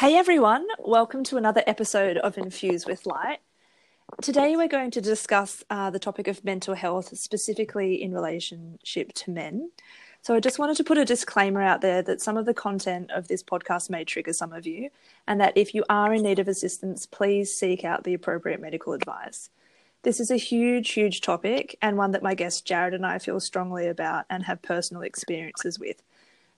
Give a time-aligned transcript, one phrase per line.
[0.00, 3.40] Hey everyone, welcome to another episode of Infuse with Light.
[4.22, 9.30] Today we're going to discuss uh, the topic of mental health, specifically in relationship to
[9.30, 9.72] men.
[10.22, 13.10] So I just wanted to put a disclaimer out there that some of the content
[13.10, 14.88] of this podcast may trigger some of you,
[15.26, 18.94] and that if you are in need of assistance, please seek out the appropriate medical
[18.94, 19.50] advice.
[20.02, 23.38] This is a huge, huge topic, and one that my guest Jared and I feel
[23.38, 26.02] strongly about and have personal experiences with.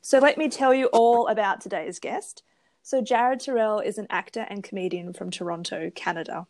[0.00, 2.44] So let me tell you all about today's guest.
[2.82, 6.46] So, Jared Terrell is an actor and comedian from Toronto, Canada.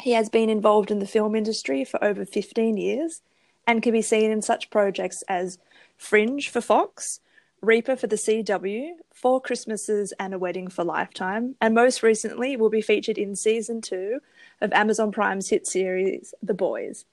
[0.00, 3.22] He has been involved in the film industry for over 15 years
[3.66, 5.58] and can be seen in such projects as
[5.96, 7.20] Fringe for Fox,
[7.62, 12.68] Reaper for the CW, Four Christmases and a Wedding for Lifetime, and most recently will
[12.68, 14.20] be featured in season two
[14.60, 17.06] of Amazon Prime's hit series The Boys.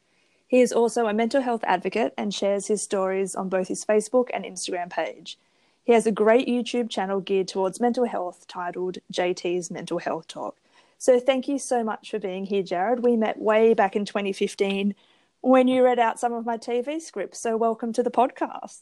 [0.46, 4.28] He is also a mental health advocate and shares his stories on both his Facebook
[4.34, 5.38] and Instagram page.
[5.84, 10.58] He has a great YouTube channel geared towards mental health titled JT's Mental Health Talk.
[10.98, 13.04] So thank you so much for being here, Jared.
[13.04, 14.94] We met way back in 2015
[15.42, 17.40] when you read out some of my TV scripts.
[17.40, 18.82] So welcome to the podcast.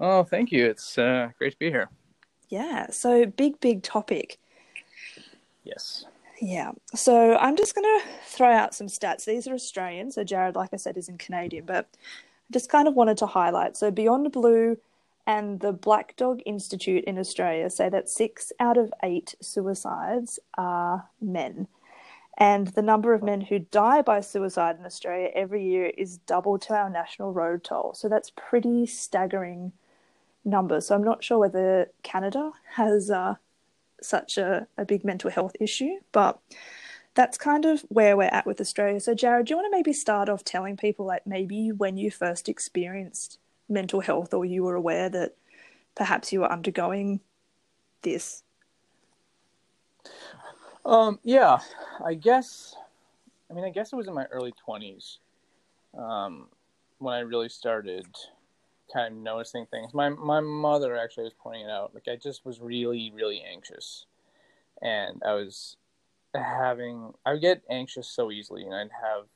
[0.00, 0.64] Oh, thank you.
[0.64, 1.90] It's uh, great to be here.
[2.48, 2.90] Yeah.
[2.90, 4.38] So big, big topic.
[5.62, 6.06] Yes.
[6.40, 6.72] Yeah.
[6.94, 9.26] So I'm just going to throw out some stats.
[9.26, 10.10] These are Australian.
[10.10, 13.26] So Jared, like I said, is in Canadian, but I just kind of wanted to
[13.26, 13.76] highlight.
[13.76, 14.78] So Beyond Blue
[15.26, 21.08] and the Black Dog Institute in Australia say that six out of eight suicides are
[21.20, 21.68] men.
[22.36, 26.58] And the number of men who die by suicide in Australia every year is double
[26.60, 27.94] to our national road toll.
[27.94, 29.72] So that's pretty staggering
[30.44, 30.86] numbers.
[30.86, 33.36] So I'm not sure whether Canada has uh,
[34.02, 36.40] such a, a big mental health issue, but
[37.14, 38.98] that's kind of where we're at with Australia.
[38.98, 42.10] So, Jared, do you want to maybe start off telling people, like, maybe when you
[42.10, 45.36] first experienced mental health or you were aware that
[45.94, 47.20] perhaps you were undergoing
[48.02, 48.42] this?
[50.84, 51.58] Um, yeah,
[52.04, 52.76] I guess.
[53.50, 55.18] I mean, I guess it was in my early twenties
[55.96, 56.48] um,
[56.98, 58.06] when I really started
[58.92, 59.94] kind of noticing things.
[59.94, 61.94] My my mother actually was pointing it out.
[61.94, 64.06] Like I just was really really anxious,
[64.82, 65.76] and I was
[66.34, 69.26] having I would get anxious so easily, and I'd have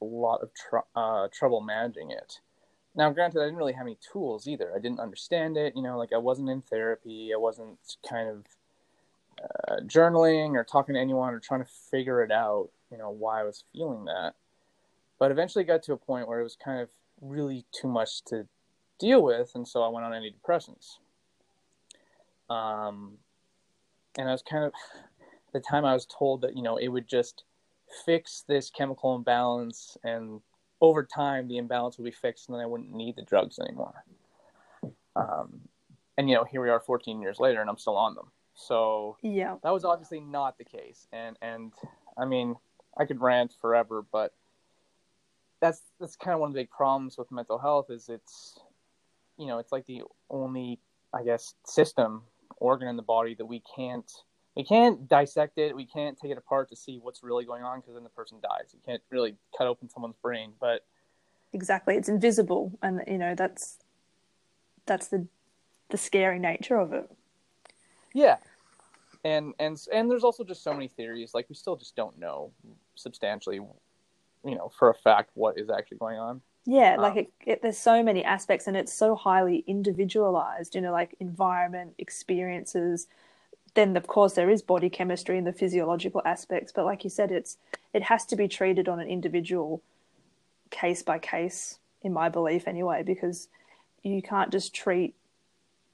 [0.00, 2.40] a lot of tr- uh, trouble managing it.
[2.98, 4.72] Now, granted, I didn't really have any tools either.
[4.74, 5.76] I didn't understand it.
[5.76, 7.30] You know, like I wasn't in therapy.
[7.32, 8.46] I wasn't kind of
[9.40, 13.40] uh, journaling or talking to anyone or trying to figure it out, you know, why
[13.40, 14.34] I was feeling that.
[15.20, 16.88] But eventually got to a point where it was kind of
[17.20, 18.48] really too much to
[18.98, 20.98] deal with, and so I went on antidepressants.
[22.50, 23.18] Um,
[24.16, 24.72] and I was kind of,
[25.52, 27.44] the time I was told that, you know, it would just
[28.04, 30.40] fix this chemical imbalance and
[30.80, 34.04] over time the imbalance would be fixed and then I wouldn't need the drugs anymore.
[35.16, 35.60] Um,
[36.16, 38.30] and you know, here we are 14 years later and I'm still on them.
[38.54, 41.06] So yeah, that was obviously not the case.
[41.12, 41.72] And and
[42.16, 42.56] I mean,
[42.96, 44.32] I could rant forever, but
[45.60, 48.58] that's that's kind of one of the big problems with mental health is it's
[49.36, 50.80] you know it's like the only
[51.14, 52.22] I guess system
[52.56, 54.10] organ in the body that we can't
[54.58, 55.74] we can't dissect it.
[55.74, 58.38] We can't take it apart to see what's really going on because then the person
[58.42, 58.74] dies.
[58.74, 60.84] You can't really cut open someone's brain but
[61.52, 61.94] exactly.
[61.94, 63.78] It's invisible and you know that's
[64.84, 65.26] that's the
[65.90, 67.08] the scary nature of it.
[68.12, 68.38] Yeah.
[69.24, 71.34] And and and there's also just so many theories.
[71.34, 72.50] Like we still just don't know
[72.96, 73.60] substantially
[74.44, 76.40] you know for a fact what is actually going on.
[76.66, 80.80] Yeah um, like it, it, there's so many aspects and it's so highly individualized you
[80.80, 83.06] know like environment experiences
[83.78, 87.30] then of course there is body chemistry and the physiological aspects but like you said
[87.30, 87.56] it's
[87.94, 89.80] it has to be treated on an individual
[90.70, 93.48] case by case in my belief anyway because
[94.02, 95.14] you can't just treat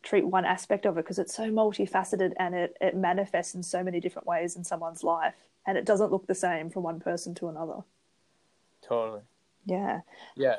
[0.02, 3.82] treat one aspect of it because it's so multifaceted and it, it manifests in so
[3.82, 5.34] many different ways in someone's life
[5.66, 7.82] and it doesn't look the same from one person to another.
[8.86, 9.22] Totally.
[9.64, 10.00] Yeah.
[10.36, 10.56] Yeah.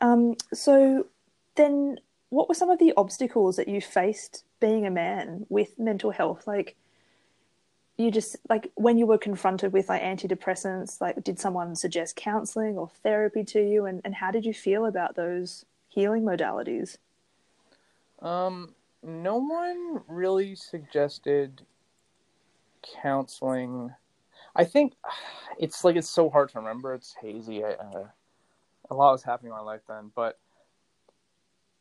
[0.00, 1.06] Um, so
[1.54, 1.98] then
[2.30, 6.46] what were some of the obstacles that you faced being a man with mental health?
[6.46, 6.76] Like
[7.96, 12.76] you just like when you were confronted with like antidepressants, like did someone suggest counseling
[12.76, 16.98] or therapy to you and, and how did you feel about those healing modalities?
[18.20, 21.62] Um, no one really suggested
[23.02, 23.92] counseling.
[24.54, 24.94] I think
[25.58, 26.92] it's like it's so hard to remember.
[26.94, 27.64] It's hazy.
[27.64, 28.08] I, uh,
[28.90, 30.38] a lot was happening in my life then, but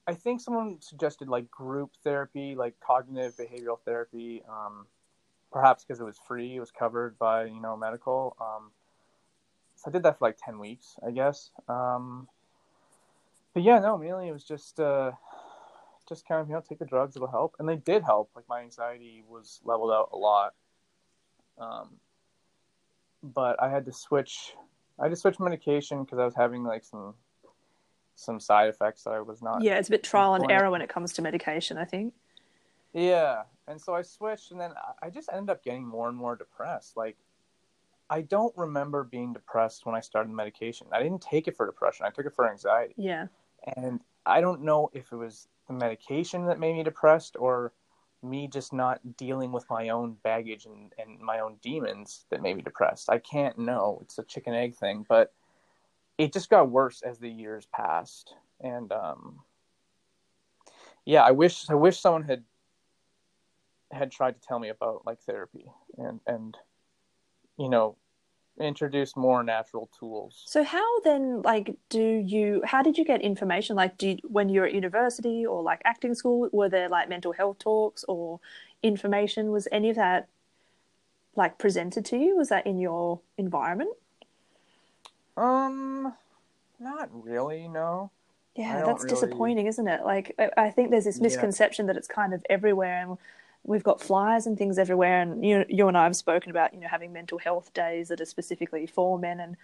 [0.07, 4.44] I think someone suggested like group therapy, like cognitive behavioral therapy.
[4.48, 4.86] Um,
[5.52, 8.36] perhaps because it was free, it was covered by you know medical.
[8.40, 8.72] Um,
[9.75, 11.50] so I did that for like ten weeks, I guess.
[11.68, 12.28] Um,
[13.54, 15.12] but yeah, no, mainly it was just uh,
[16.07, 18.46] just kind of you know take the drugs it'll help and they did help like
[18.48, 20.54] my anxiety was leveled out a lot
[21.57, 21.90] um
[23.24, 24.54] but i had to switch
[25.00, 27.13] i had to switch medication because i was having like some
[28.15, 30.81] some side effects that i was not Yeah, it's a bit trial and error when
[30.81, 32.13] it comes to medication, I think.
[32.94, 34.71] yeah and so i switched and then
[35.01, 37.17] I- just ended up getting more and more depressed like
[38.09, 41.65] i don't remember being depressed when i started the medication i didn't take it for
[41.65, 43.27] depression i took it for anxiety Yeah.
[43.75, 47.73] and I don't know if it was the medication that made me depressed or
[48.23, 52.56] me just not dealing with my own baggage and, and my own demons that made
[52.56, 53.07] me depressed.
[53.07, 54.00] I can't know.
[54.01, 55.31] It's a chicken egg thing, but
[56.17, 58.33] it just got worse as the years passed.
[58.62, 59.39] And um,
[61.06, 62.44] yeah, I wish I wish someone had
[63.91, 65.65] had tried to tell me about like therapy
[65.97, 66.57] and and
[67.57, 67.97] you know
[68.59, 70.44] introduce more natural tools.
[70.45, 72.61] So how then, like, do you?
[72.63, 73.75] How did you get information?
[73.75, 77.33] Like, you, when you were at university or like acting school, were there like mental
[77.33, 78.39] health talks or
[78.81, 79.51] information?
[79.51, 80.27] Was any of that
[81.35, 82.38] like presented to you?
[82.38, 83.91] Was that in your environment?
[85.37, 86.13] Um,
[86.79, 87.67] not really.
[87.67, 88.11] No.
[88.55, 90.03] Yeah, that's really- disappointing, isn't it?
[90.05, 91.23] Like, I, I think there's this Yeah.
[91.23, 93.17] misconception that it's kind of everywhere, and
[93.63, 95.21] we've got flyers and things everywhere.
[95.21, 98.21] And you, you and I have spoken about, you know, having mental health days that
[98.21, 99.57] are specifically for men, and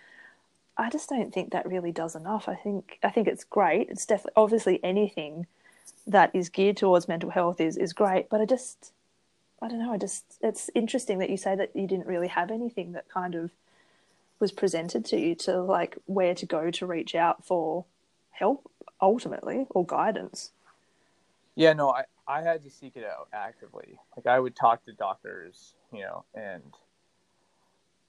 [0.77, 2.49] I just don't think that really does enough.
[2.49, 3.89] I think, I think it's great.
[3.89, 5.47] It's definitely, obviously, anything
[6.07, 8.29] that is geared towards mental health is is great.
[8.29, 8.91] But I just,
[9.61, 9.93] I don't know.
[9.93, 13.35] I just, it's interesting that you say that you didn't really have anything that kind
[13.35, 13.51] of
[14.41, 17.85] was presented to you to like where to go to reach out for
[18.31, 20.51] help ultimately or guidance.
[21.55, 23.99] Yeah, no, I I had to seek it out actively.
[24.17, 26.63] Like I would talk to doctors, you know, and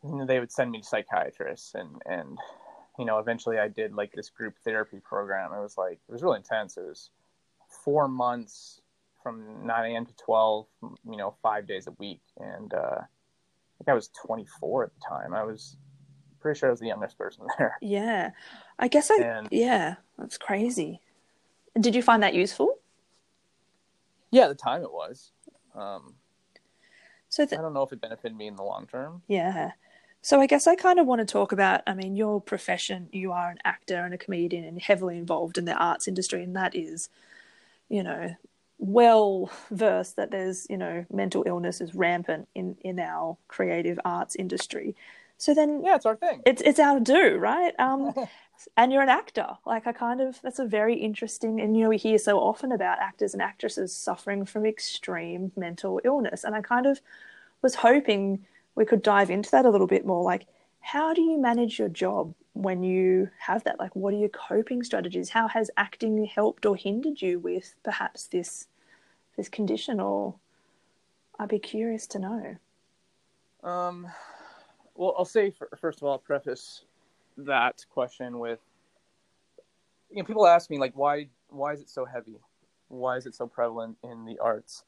[0.04, 2.38] you know, they would send me to psychiatrists, and and
[2.98, 5.52] you know, eventually I did like this group therapy program.
[5.52, 6.76] It was like it was really intense.
[6.76, 7.10] It was
[7.84, 8.80] four months
[9.22, 10.04] from 9 a.m.
[10.04, 14.84] to 12, you know, five days a week, and uh, I think I was 24
[14.84, 15.32] at the time.
[15.32, 15.76] I was
[16.42, 17.76] pretty sure I was the youngest person there.
[17.80, 18.30] Yeah.
[18.78, 21.00] I guess I And- yeah, that's crazy.
[21.80, 22.76] Did you find that useful?
[24.30, 25.32] Yeah, at the time it was.
[25.74, 26.14] Um,
[27.28, 29.22] So I don't know if it benefited me in the long term.
[29.28, 29.72] yeah.
[30.24, 33.32] So I guess I kind of want to talk about I mean your profession, you
[33.32, 36.76] are an actor and a comedian and heavily involved in the arts industry and that
[36.76, 37.08] is
[37.88, 38.32] you know
[38.78, 44.36] well versed that there's, you know, mental illness is rampant in in our creative arts
[44.36, 44.94] industry.
[45.42, 46.40] So then Yeah, it's our thing.
[46.46, 47.74] it's it's our do, right?
[47.80, 48.14] Um,
[48.76, 49.48] and you're an actor.
[49.66, 52.70] Like I kind of that's a very interesting, and you know we hear so often
[52.70, 57.00] about actors and actresses suffering from extreme mental illness, and I kind of
[57.60, 58.46] was hoping
[58.76, 60.22] we could dive into that a little bit more.
[60.22, 60.46] Like,
[60.78, 63.80] how do you manage your job when you have that?
[63.80, 65.30] Like, what are your coping strategies?
[65.30, 68.68] How has acting helped or hindered you with perhaps this
[69.36, 69.98] this condition?
[69.98, 70.36] Or
[71.36, 72.56] I'd be curious to know.
[73.64, 74.06] Um,
[74.94, 76.84] well, I'll say fir- first of all, I'll preface
[77.38, 78.60] that question with,
[80.10, 82.36] you know, people ask me like, why, why is it so heavy?
[82.88, 84.84] Why is it so prevalent in the arts?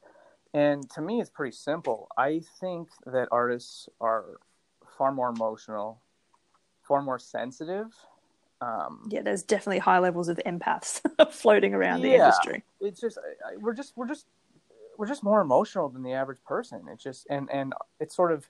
[0.53, 2.07] And to me, it's pretty simple.
[2.17, 4.39] I think that artists are
[4.97, 5.99] far more emotional,
[6.87, 7.87] far more sensitive.
[8.61, 11.01] Um, Yeah, there's definitely high levels of empaths
[11.31, 12.63] floating around the industry.
[12.79, 13.17] it's just
[13.57, 14.27] we're just we're just
[14.97, 16.83] we're just more emotional than the average person.
[16.89, 18.47] It's just and and it's sort of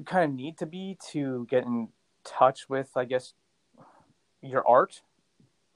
[0.00, 1.88] you kind of need to be to get in
[2.24, 3.34] touch with I guess
[4.40, 5.02] your art.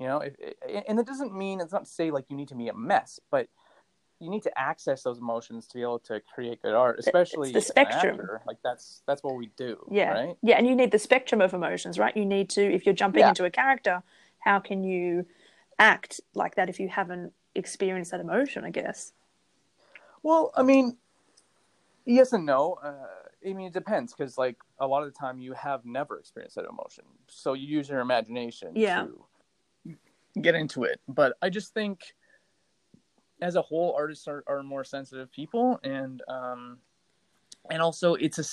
[0.01, 0.35] You know, if,
[0.89, 3.21] and it doesn't mean it's not to say like you need to be a mess,
[3.31, 3.49] but
[4.21, 7.59] you need to access those emotions to be able to create good art, especially the
[7.59, 8.21] as an spectrum.
[8.21, 8.41] actor.
[8.47, 9.77] Like that's that's what we do.
[9.91, 10.13] Yeah.
[10.13, 10.37] Right.
[10.43, 12.17] Yeah, and you need the spectrum of emotions, right?
[12.17, 13.29] You need to, if you're jumping Yeah.
[13.29, 14.03] into a character,
[14.39, 15.27] how can you
[15.79, 19.13] act like that if you haven't experienced that emotion, I guess?
[20.23, 20.97] Well, I mean,
[22.07, 22.79] yes and no.
[22.83, 22.95] Uh,
[23.47, 26.57] I mean, it depends because, like, a lot of the time you have never experienced
[26.57, 29.07] that emotion, so you use your imagination Yeah.
[29.85, 29.97] to
[30.41, 31.01] get into it.
[31.09, 32.15] But I just think,
[33.43, 36.79] as a whole, artists are, are more sensitive people, and um,
[37.71, 38.45] and also it's a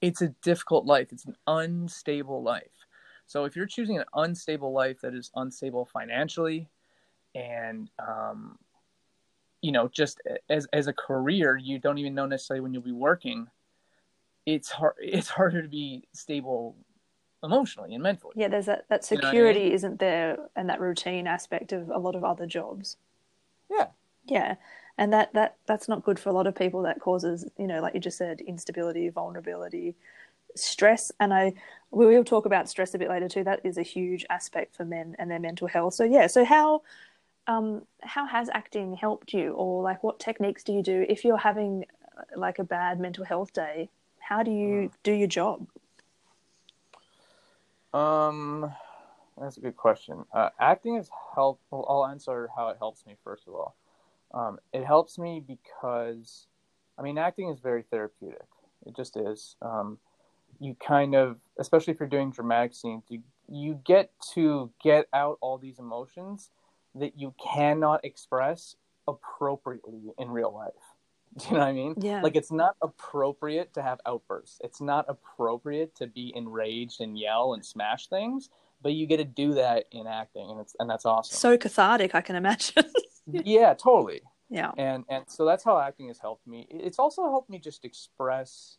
[0.00, 1.12] it's a difficult life.
[1.12, 2.86] It's an unstable life.
[3.26, 6.68] So if you're choosing an unstable life that is unstable financially,
[7.34, 8.58] and um,
[9.62, 12.92] you know, just as as a career, you don't even know necessarily when you'll be
[12.92, 13.48] working.
[14.46, 14.94] It's hard.
[14.98, 16.76] It's harder to be stable
[17.42, 18.32] emotionally and mentally.
[18.36, 19.72] Yeah, there's that, that You know I security mean?
[19.72, 22.96] isn't there and that routine aspect of a lot of other jobs.
[23.70, 23.88] Yeah.
[24.24, 24.54] Yeah.
[24.98, 26.82] And that, that that's not good for a lot of people.
[26.82, 29.94] That causes, you know, like you just said, instability, vulnerability,
[30.54, 31.12] stress.
[31.20, 31.52] And I
[31.90, 33.44] we will talk about stress a bit later too.
[33.44, 35.94] That is a huge aspect for men and their mental health.
[35.94, 36.82] So yeah, so how
[37.46, 41.36] um, how has acting helped you, or like what techniques do you do if you're
[41.36, 41.84] having
[42.34, 43.90] like a bad mental health day?
[44.28, 44.90] How do you mm.
[45.04, 45.68] do your job?
[47.94, 48.72] Um,
[49.40, 50.24] that's a good question.
[50.34, 51.62] Uh, acting is helped.
[51.70, 53.76] Well, I'll answer how it helps me first of all.
[54.34, 56.48] Um, it helps me because,
[56.98, 58.48] I mean, acting is very therapeutic.
[58.84, 59.54] It just is.
[59.62, 59.98] Um,
[60.58, 65.38] you kind of, especially if you're doing dramatic scenes, you you get to get out
[65.40, 66.50] all these emotions
[66.96, 68.74] that you cannot express
[69.06, 70.95] appropriately in real life.
[71.38, 71.94] Do you know what I mean?
[71.98, 72.22] Yeah.
[72.22, 74.58] Like it's not appropriate to have outbursts.
[74.64, 78.48] It's not appropriate to be enraged and yell and smash things,
[78.82, 81.36] but you get to do that in acting and it's and that's awesome.
[81.36, 82.84] So cathartic, I can imagine.
[83.26, 84.22] yeah, totally.
[84.48, 84.70] Yeah.
[84.78, 86.66] And and so that's how acting has helped me.
[86.70, 88.78] It's also helped me just express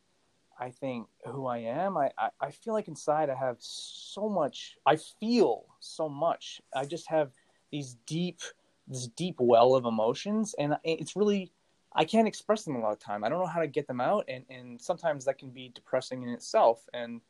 [0.59, 1.95] I think who I am.
[1.95, 6.59] I, I, I feel like inside I have so much I feel so much.
[6.75, 7.31] I just have
[7.71, 8.39] these deep
[8.87, 11.51] this deep well of emotions and it's really
[11.93, 13.23] i can't express them a lot of time.
[13.23, 16.23] I don't know how to get them out and and sometimes that can be depressing
[16.23, 16.87] in itself.
[16.93, 17.21] And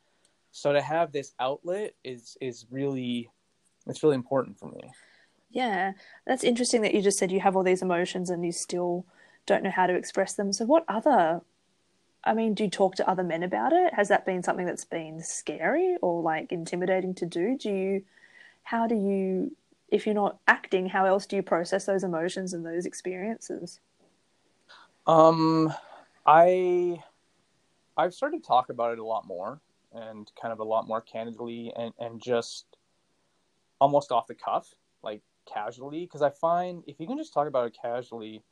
[0.50, 3.30] so to have this outlet is is really
[3.86, 4.80] it's really important for me.
[5.50, 5.92] Yeah
[6.26, 9.06] that's interesting that you just said you have all these emotions and you still
[9.46, 10.52] don't know how to express them.
[10.52, 11.40] So what other
[12.24, 13.94] i mean do you talk to other men about it?
[13.94, 17.56] Has that been something that's been scary or like intimidating to do?
[17.56, 18.04] Do you
[18.64, 19.56] how do you
[19.90, 23.80] if you're not acting, how else do you process those emotions and those experiences?
[25.08, 25.72] Um,
[26.26, 27.02] I
[27.96, 29.60] I've started to talk about it a lot more
[29.92, 32.66] and kind of a lot more candidly and and just
[33.80, 35.22] almost off the cuff, like
[35.52, 38.42] casually, because I find if you can just talk about it casually,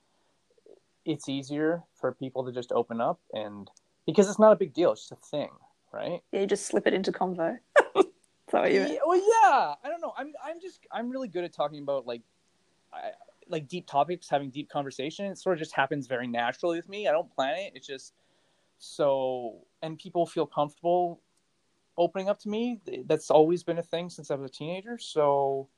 [1.04, 3.70] it's easier for people to just open up and
[4.06, 5.50] because it's not a big deal, it's just a thing,
[5.92, 6.22] right?
[6.32, 7.58] Yeah, you just slip it into convo.
[8.52, 8.92] that what you meant?
[8.92, 9.74] Yeah, well, yeah.
[9.84, 10.14] I don't know.
[10.16, 12.22] I'm I'm just I'm really good at talking about like,
[12.92, 13.10] I,
[13.48, 15.26] like deep topics, having deep conversation.
[15.26, 17.08] It sort of just happens very naturally with me.
[17.08, 17.72] I don't plan it.
[17.74, 18.14] It's just
[18.78, 21.20] so, and people feel comfortable
[21.98, 22.80] opening up to me.
[23.06, 24.98] That's always been a thing since I was a teenager.
[24.98, 25.68] So,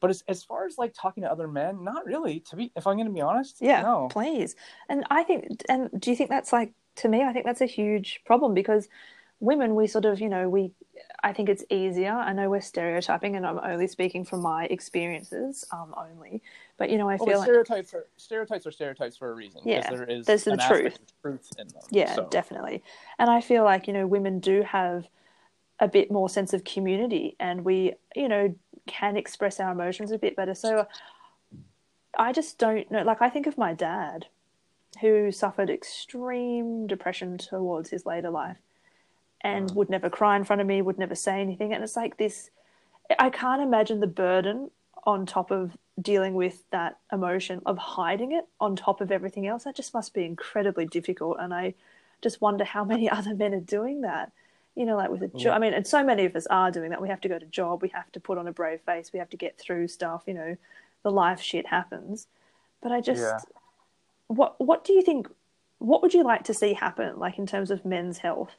[0.00, 2.40] but as as far as like talking to other men, not really.
[2.50, 4.08] To be, if I'm going to be honest, yeah, no.
[4.10, 4.54] please.
[4.88, 7.22] And I think, and do you think that's like to me?
[7.22, 8.88] I think that's a huge problem because
[9.40, 10.72] women, we sort of, you know, we
[11.22, 12.12] I think it's easier.
[12.12, 16.42] I know we're stereotyping, and I'm only speaking from my experiences um, only.
[16.76, 19.60] But you know, I well, feel stereotypes like, are stereotypes are stereotypes for a reason.
[19.64, 20.98] Yeah, there is there's the truth.
[21.22, 21.82] truth in them.
[21.90, 22.28] Yeah, so.
[22.30, 22.82] definitely.
[23.18, 25.06] And I feel like you know, women do have
[25.80, 28.54] a bit more sense of community, and we, you know,
[28.86, 30.54] can express our emotions a bit better.
[30.54, 30.86] So
[32.18, 33.02] I just don't know.
[33.02, 34.26] Like I think of my dad,
[35.00, 38.58] who suffered extreme depression towards his later life
[39.40, 39.74] and mm.
[39.74, 41.72] would never cry in front of me, would never say anything.
[41.72, 42.50] And it's like this
[43.18, 44.70] I can't imagine the burden
[45.04, 49.64] on top of dealing with that emotion of hiding it on top of everything else.
[49.64, 51.38] That just must be incredibly difficult.
[51.40, 51.74] And I
[52.22, 54.32] just wonder how many other men are doing that.
[54.74, 55.40] You know, like with a job.
[55.40, 55.54] Yeah.
[55.54, 57.00] I mean, and so many of us are doing that.
[57.00, 57.80] We have to go to job.
[57.80, 59.12] We have to put on a brave face.
[59.12, 60.24] We have to get through stuff.
[60.26, 60.56] You know,
[61.04, 62.26] the life shit happens.
[62.82, 63.38] But I just, yeah.
[64.26, 65.28] what what do you think?
[65.78, 68.50] What would you like to see happen, like in terms of men's health?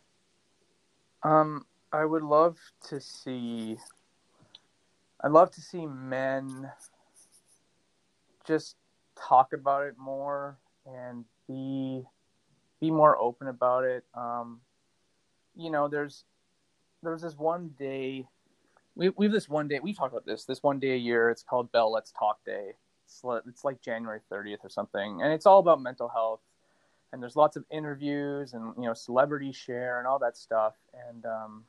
[1.22, 3.78] Um, I would love to see.
[5.20, 6.72] I'd love to see men
[8.48, 8.76] just
[9.16, 12.04] talk about it more and be
[12.80, 14.04] be more open about it.
[14.14, 14.62] Um,
[15.56, 16.26] you know, there's
[17.04, 18.26] there's this one day
[18.96, 21.30] we we have this one day we talk about this this one day a year.
[21.30, 22.74] It's called Bell Let's Talk Day.
[23.06, 26.42] It's, it's like January 30th or something, and it's all about mental health
[27.16, 30.74] and there's lots of interviews and you know celebrities share and all that stuff
[31.08, 31.64] and um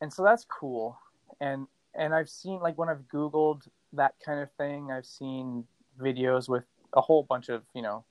[0.00, 0.98] and so that's cool
[1.40, 4.90] and and i've seen like when i've googled that kind of thing.
[4.90, 5.64] I've seen
[6.00, 8.04] videos with a whole bunch of you know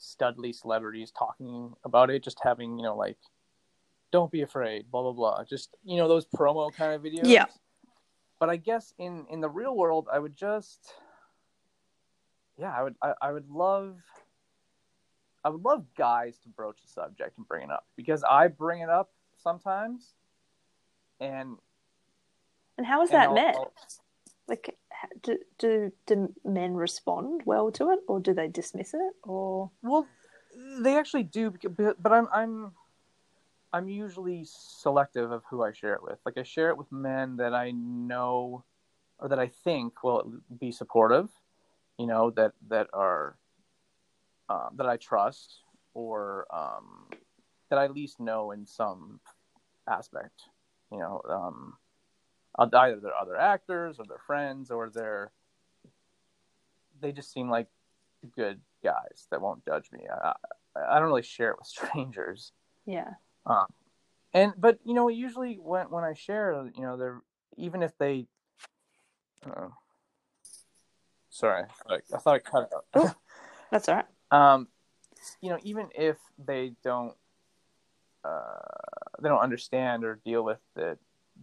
[0.00, 3.18] studly celebrities talking about it just having you know like
[4.12, 5.44] don't be afraid blah blah blah.
[5.44, 7.24] Just you know those promo kind of videos.
[7.24, 7.46] Yeah.
[8.40, 10.94] But i guess in in the real world i would just
[12.56, 13.96] yeah i would I, I would love
[15.44, 18.82] I would love guys to broach the subject and bring it up because I bring
[18.82, 19.10] it up
[19.42, 20.14] sometimes,
[21.20, 21.56] and
[22.76, 23.56] and how is that met?
[23.56, 23.68] Like,
[25.22, 30.06] do, do do men respond well to it, or do they dismiss it, or well,
[30.80, 31.52] they actually do.
[31.98, 32.72] But I'm I'm
[33.72, 36.18] I'm usually selective of who I share it with.
[36.24, 38.64] Like I share it with men that I know
[39.18, 41.30] or that I think will be supportive.
[41.98, 43.36] You know that that are
[44.48, 45.62] um, that I trust
[45.94, 47.08] or um,
[47.70, 49.20] that I at least know in some
[49.88, 50.42] aspect.
[50.90, 51.76] You know, um,
[52.58, 55.30] either they're other actors or their friends or they're
[57.00, 57.68] they just seem like
[58.34, 60.00] good guys that won't judge me.
[60.10, 60.32] I,
[60.74, 62.52] I don't really share it with strangers.
[62.86, 63.10] Yeah.
[63.46, 63.66] Um,
[64.34, 67.22] and but you know, usually when when I share, you know, they're
[67.56, 68.26] even if they.
[69.44, 69.68] Uh,
[71.30, 73.16] sorry, I, I thought I cut it out.
[73.70, 74.04] That's all right.
[74.30, 74.68] Um,
[75.40, 77.14] you know, even if they don't,
[78.22, 78.58] uh,
[79.22, 80.98] they don't understand or deal with it,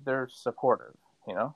[0.05, 0.93] they're supportive.
[1.27, 1.55] You know.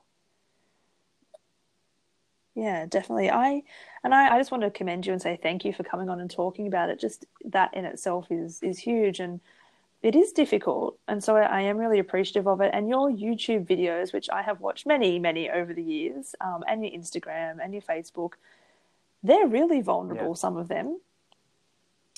[2.54, 3.30] Yeah, definitely.
[3.30, 3.62] I
[4.04, 6.20] and I, I just want to commend you and say thank you for coming on
[6.20, 7.00] and talking about it.
[7.00, 9.40] Just that in itself is is huge and
[10.02, 10.98] it is difficult.
[11.08, 12.70] And so I am really appreciative of it.
[12.72, 16.82] And your YouTube videos, which I have watched many, many over the years, um, and
[16.82, 18.32] your Instagram and your Facebook,
[19.22, 20.34] they're really vulnerable, yeah.
[20.34, 20.98] some of them.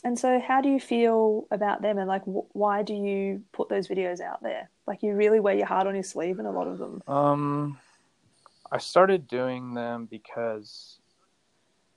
[0.05, 1.99] And so, how do you feel about them?
[1.99, 4.71] And like, wh- why do you put those videos out there?
[4.87, 7.03] Like, you really wear your heart on your sleeve in a lot of them.
[7.07, 7.79] Um,
[8.71, 10.99] I started doing them because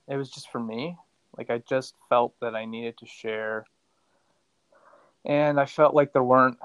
[0.07, 0.97] it was just for me.
[1.37, 3.65] Like I just felt that I needed to share,
[5.25, 6.57] and I felt like there weren't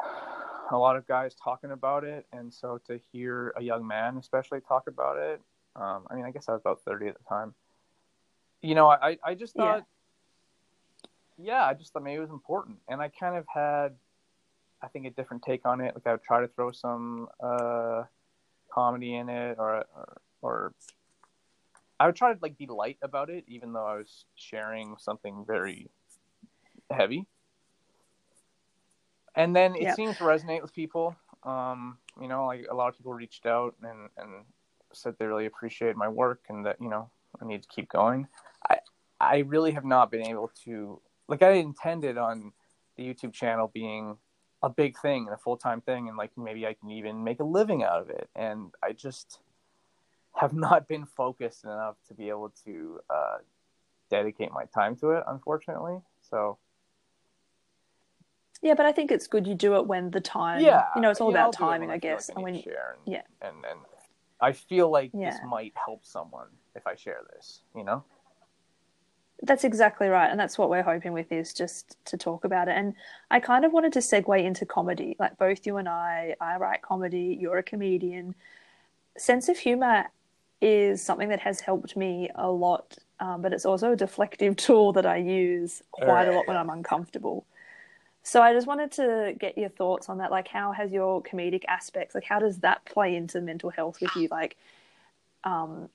[0.70, 4.60] a lot of guys talking about it, and so to hear a young man, especially,
[4.60, 5.40] talk about it.
[5.74, 7.54] Um, I mean, I guess I was about thirty at the time.
[8.62, 9.84] You know, I I just thought,
[11.38, 11.54] yeah.
[11.54, 13.94] yeah, I just thought maybe it was important, and I kind of had,
[14.82, 15.94] I think, a different take on it.
[15.94, 17.28] Like I would try to throw some.
[17.42, 18.04] Uh,
[18.70, 20.72] comedy in it or, or or
[21.98, 25.44] I would try to like be light about it, even though I was sharing something
[25.46, 25.90] very
[26.90, 27.26] heavy.
[29.34, 29.94] And then it yeah.
[29.94, 31.14] seemed to resonate with people.
[31.42, 34.44] Um, you know, like a lot of people reached out and, and
[34.92, 37.10] said they really appreciate my work and that, you know,
[37.40, 38.28] I need to keep going.
[38.68, 38.78] I
[39.20, 42.52] I really have not been able to like I intended on
[42.96, 44.16] the YouTube channel being
[44.62, 47.40] a big thing and a full time thing, and like maybe I can even make
[47.40, 48.28] a living out of it.
[48.34, 49.40] And I just
[50.34, 53.38] have not been focused enough to be able to uh,
[54.10, 55.98] dedicate my time to it, unfortunately.
[56.28, 56.58] So.
[58.62, 60.60] Yeah, but I think it's good you do it when the time.
[60.60, 62.28] Yeah, you know, it's all yeah, about timing, I guess.
[62.28, 63.80] Like and when you share, and, yeah, and and
[64.38, 65.30] I feel like yeah.
[65.30, 67.60] this might help someone if I share this.
[67.74, 68.04] You know.
[69.42, 70.30] That's exactly right.
[70.30, 72.76] And that's what we're hoping with is just to talk about it.
[72.76, 72.94] And
[73.30, 75.16] I kind of wanted to segue into comedy.
[75.18, 78.34] Like both you and I, I write comedy, you're a comedian.
[79.16, 80.06] Sense of humor
[80.60, 84.92] is something that has helped me a lot, um, but it's also a deflective tool
[84.92, 87.46] that I use quite a lot when I'm uncomfortable.
[88.22, 90.30] So I just wanted to get your thoughts on that.
[90.30, 94.14] Like, how has your comedic aspects, like, how does that play into mental health with
[94.14, 94.28] you?
[94.30, 94.58] Like,
[95.44, 95.88] um,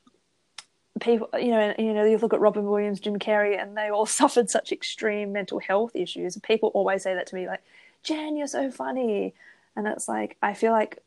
[1.00, 4.06] people, you know, you know, you look at Robin Williams, Jim Carrey, and they all
[4.22, 6.38] suffered such extreme mental health issues.
[6.38, 7.64] People always say that to me, like,
[8.04, 9.34] "Jen, you're so funny,"
[9.76, 11.00] and it's like I feel like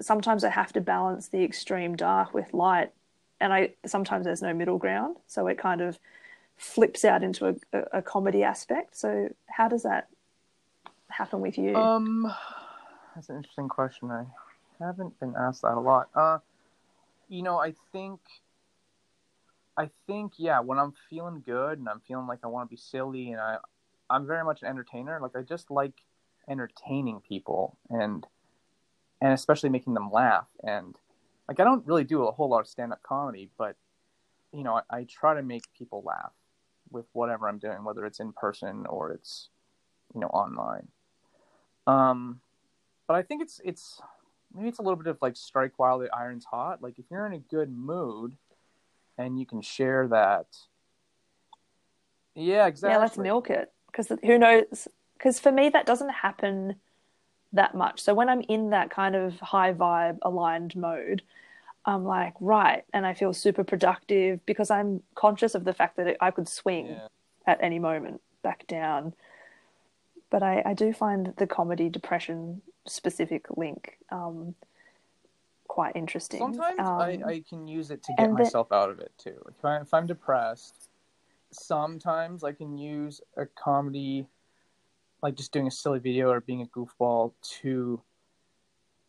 [0.00, 2.90] sometimes I have to balance the extreme dark with light,
[3.40, 5.98] and I sometimes there's no middle ground, so it kind of
[6.56, 8.94] flips out into a, a, a comedy aspect.
[8.96, 10.08] So how does that
[11.08, 11.74] happen with you?
[11.74, 12.30] Um,
[13.14, 14.10] that's an interesting question.
[14.10, 14.26] I
[14.78, 16.08] haven't been asked that a lot.
[16.14, 16.38] Uh,
[17.28, 18.20] you know, I think
[19.80, 22.80] I think yeah, when I'm feeling good and I'm feeling like I want to be
[22.80, 23.56] silly and I
[24.10, 25.18] I'm very much an entertainer.
[25.22, 25.94] Like I just like
[26.46, 28.26] entertaining people and
[29.22, 30.96] and especially making them laugh and
[31.48, 33.76] like I don't really do a whole lot of stand up comedy, but
[34.52, 36.32] you know, I, I try to make people laugh
[36.90, 39.48] with whatever I'm doing, whether it's in person or it's
[40.14, 40.88] you know online.
[41.86, 42.40] Um,
[43.06, 44.02] but I think it's it's
[44.54, 46.82] maybe it's a little bit of like strike while the iron's hot.
[46.82, 48.36] Like if you're in a good mood
[49.20, 50.46] and you can share that.
[52.34, 52.94] Yeah, exactly.
[52.94, 54.88] Yeah, let's milk it because who knows?
[55.16, 56.76] Because for me, that doesn't happen
[57.52, 58.00] that much.
[58.00, 61.22] So when I'm in that kind of high vibe aligned mode,
[61.84, 62.84] I'm like, right.
[62.94, 66.88] And I feel super productive because I'm conscious of the fact that I could swing
[66.88, 67.08] yeah.
[67.46, 69.14] at any moment back down.
[70.30, 74.54] But I, I do find the comedy depression specific link um,
[75.70, 76.40] quite interesting.
[76.40, 78.74] Sometimes um, I, I can use it to get myself the...
[78.74, 79.40] out of it too.
[79.48, 80.88] If, I, if I'm depressed,
[81.52, 84.26] sometimes I can use a comedy,
[85.22, 88.02] like just doing a silly video or being a goofball to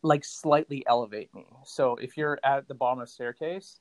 [0.02, 1.46] like slightly elevate me.
[1.64, 3.80] So if you're at the bottom of the staircase,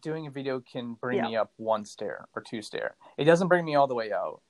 [0.00, 1.26] doing a video can bring yeah.
[1.26, 2.94] me up one stair or two stair.
[3.18, 4.42] It doesn't bring me all the way out.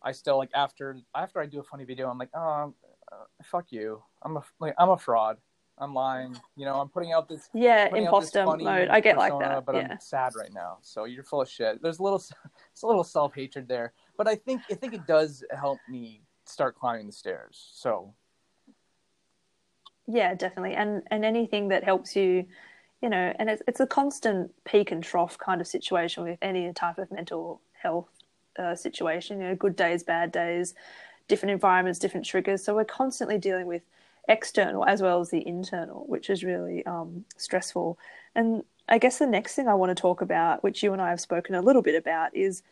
[0.00, 2.72] I still like after after I do a funny video, I'm like, oh,
[3.10, 4.00] uh, fuck you.
[4.22, 5.38] I'm a like I'm a fraud.
[5.78, 6.36] I'm lying.
[6.56, 8.88] You know, I'm putting out this yeah imposter mode.
[8.88, 9.88] I get persona, like that, but yeah.
[9.92, 10.78] I'm sad right now.
[10.82, 11.82] So you're full of shit.
[11.82, 12.22] There's a little,
[12.72, 16.22] it's a little self hatred there, but I think I think it does help me
[16.46, 17.70] start climbing the stairs.
[17.74, 18.14] So
[20.06, 20.74] Yeah, definitely.
[20.74, 22.46] And and anything that helps you,
[23.02, 26.72] you know, and it's it's a constant peak and trough kind of situation with any
[26.72, 28.08] type of mental health
[28.58, 29.40] uh, situation.
[29.40, 30.74] You know, good days, bad days,
[31.26, 32.62] different environments, different triggers.
[32.62, 33.82] So we're constantly dealing with
[34.28, 37.98] external as well as the internal, which is really um, stressful.
[38.34, 41.10] And I guess the next thing I want to talk about, which you and I
[41.10, 42.62] have spoken a little bit about, is,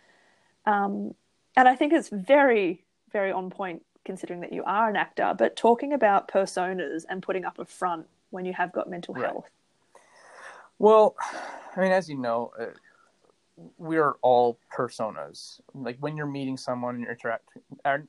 [0.66, 1.14] um,
[1.56, 5.56] and I think it's very, very on point considering that you are an actor, but
[5.56, 9.26] talking about personas and putting up a front when you have got mental Right.
[9.26, 9.48] health.
[10.78, 11.14] Well,
[11.76, 12.66] I mean, as you know, uh,
[13.78, 15.60] we're all personas.
[15.74, 17.50] Like when you're meeting someone and you're interact,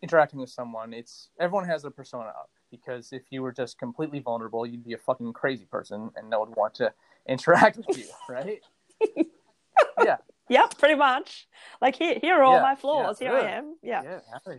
[0.01, 2.49] interacting with someone, it's everyone has a persona up.
[2.73, 6.39] Because if you were just completely vulnerable, you'd be a fucking crazy person, and no
[6.39, 6.91] one would want to
[7.27, 8.61] interact with you, right?
[10.03, 10.17] yeah,
[10.49, 11.47] Yep, pretty much.
[11.81, 13.21] Like here, here are all Yeah, my flaws.
[13.21, 13.75] yeah, here I am.
[13.83, 14.01] Yeah.
[14.47, 14.55] yeah.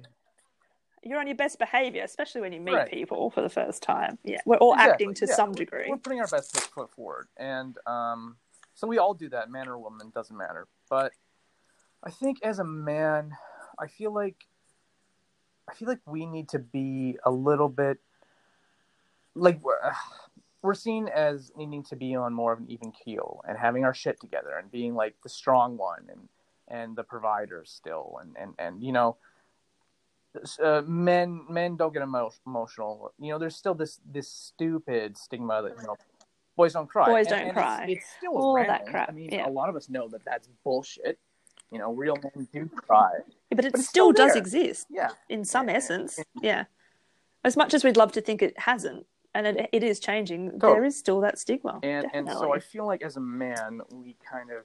[1.02, 2.88] you're on your best behavior, especially when you meet Right.
[2.90, 4.16] people for the first time.
[4.22, 5.34] Yeah, we're all Exactly, acting to yeah.
[5.34, 5.86] some degree.
[5.90, 8.36] We're putting our best foot- foot forward, and um,
[8.74, 10.68] so we all do that, man or woman, doesn't matter.
[10.88, 11.12] But
[12.04, 13.32] I think as a man,
[13.76, 14.36] I feel like
[15.68, 17.98] I feel like we need to be a little bit
[19.34, 19.76] like we're,
[20.62, 23.94] we're seen as needing to be on more of an even keel and having our
[23.94, 26.28] shit together and being like the strong one and
[26.68, 29.16] and the provider still and and and you know
[30.62, 35.62] uh, men men don't get emo- emotional you know there's still this this stupid stigma
[35.62, 35.94] that you know
[36.56, 37.86] boys don't cry Boys And- don't and it's- cry.
[37.88, 39.46] it's, still All that crap, i mean yeah.
[39.46, 41.18] a lot of us know that that's bullshit
[41.74, 43.10] you know real men do cry
[43.50, 45.74] Yeah, but it But still, still does exist yeah in some Yeah.
[45.78, 46.12] essence.
[46.40, 46.64] Yeah.
[47.48, 50.72] As much as we'd love to think it hasn't, and it, it is changing, Totally.
[50.74, 51.74] there is still that stigma.
[51.82, 52.54] and and so.
[52.54, 54.62] I feel like as a man, we kind of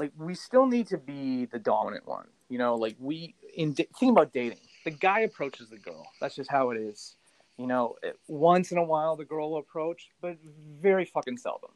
[0.00, 2.26] like we still need to be the dominant one.
[2.48, 4.58] You know, like we in da- think about dating.
[4.84, 6.04] The guy approaches the girl.
[6.20, 7.16] That's just how it is.
[7.56, 7.96] You know,
[8.28, 10.36] once in a while the girl will approach, but
[10.80, 11.70] very fucking seldom.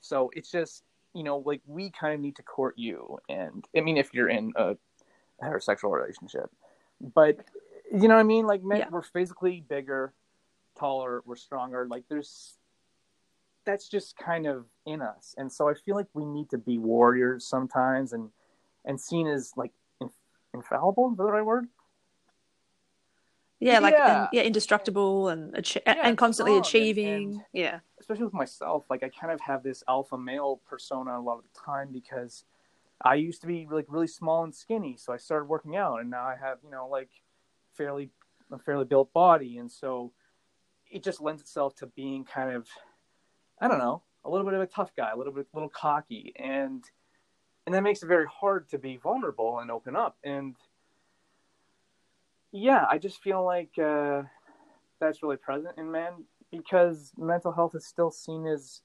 [0.00, 0.84] So it's just
[1.16, 3.18] you know, like we kind of need to court you.
[3.28, 4.76] And I mean, if you're in a
[5.42, 6.50] heterosexual relationship,
[7.14, 7.38] but
[7.92, 8.46] you know what I mean?
[8.46, 8.88] Like men, Yeah.
[8.90, 10.12] we're physically bigger,
[10.78, 11.86] taller, we're stronger.
[11.88, 12.54] Like there's
[13.64, 16.78] that's just kind of in us and so i feel like we need to be
[16.78, 18.30] warriors sometimes and
[18.84, 20.08] and seen as like in,
[20.54, 21.66] infallible is that the right word
[23.58, 24.20] yeah, like Yeah.
[24.20, 27.32] And, yeah, indestructible and achi- Yeah, and constantly and- achieving.
[27.34, 31.20] and- yeah, especially with myself like i kind of have this alpha male persona a
[31.20, 32.44] lot of the time because
[33.04, 36.08] i used to be like really small and skinny so i started working out and
[36.08, 37.10] now i have you know like
[37.76, 38.10] fairly
[38.52, 40.12] a fairly built body and so
[40.88, 42.68] it just lends itself to being kind of
[43.60, 45.68] i don't know a little bit of a tough guy a little bit a little
[45.68, 46.84] cocky and
[47.66, 50.54] and that makes it very hard to be vulnerable and open up and
[52.52, 54.22] yeah i just feel like uh
[55.00, 56.12] that's really present in men
[56.50, 58.82] because mental health is still seen as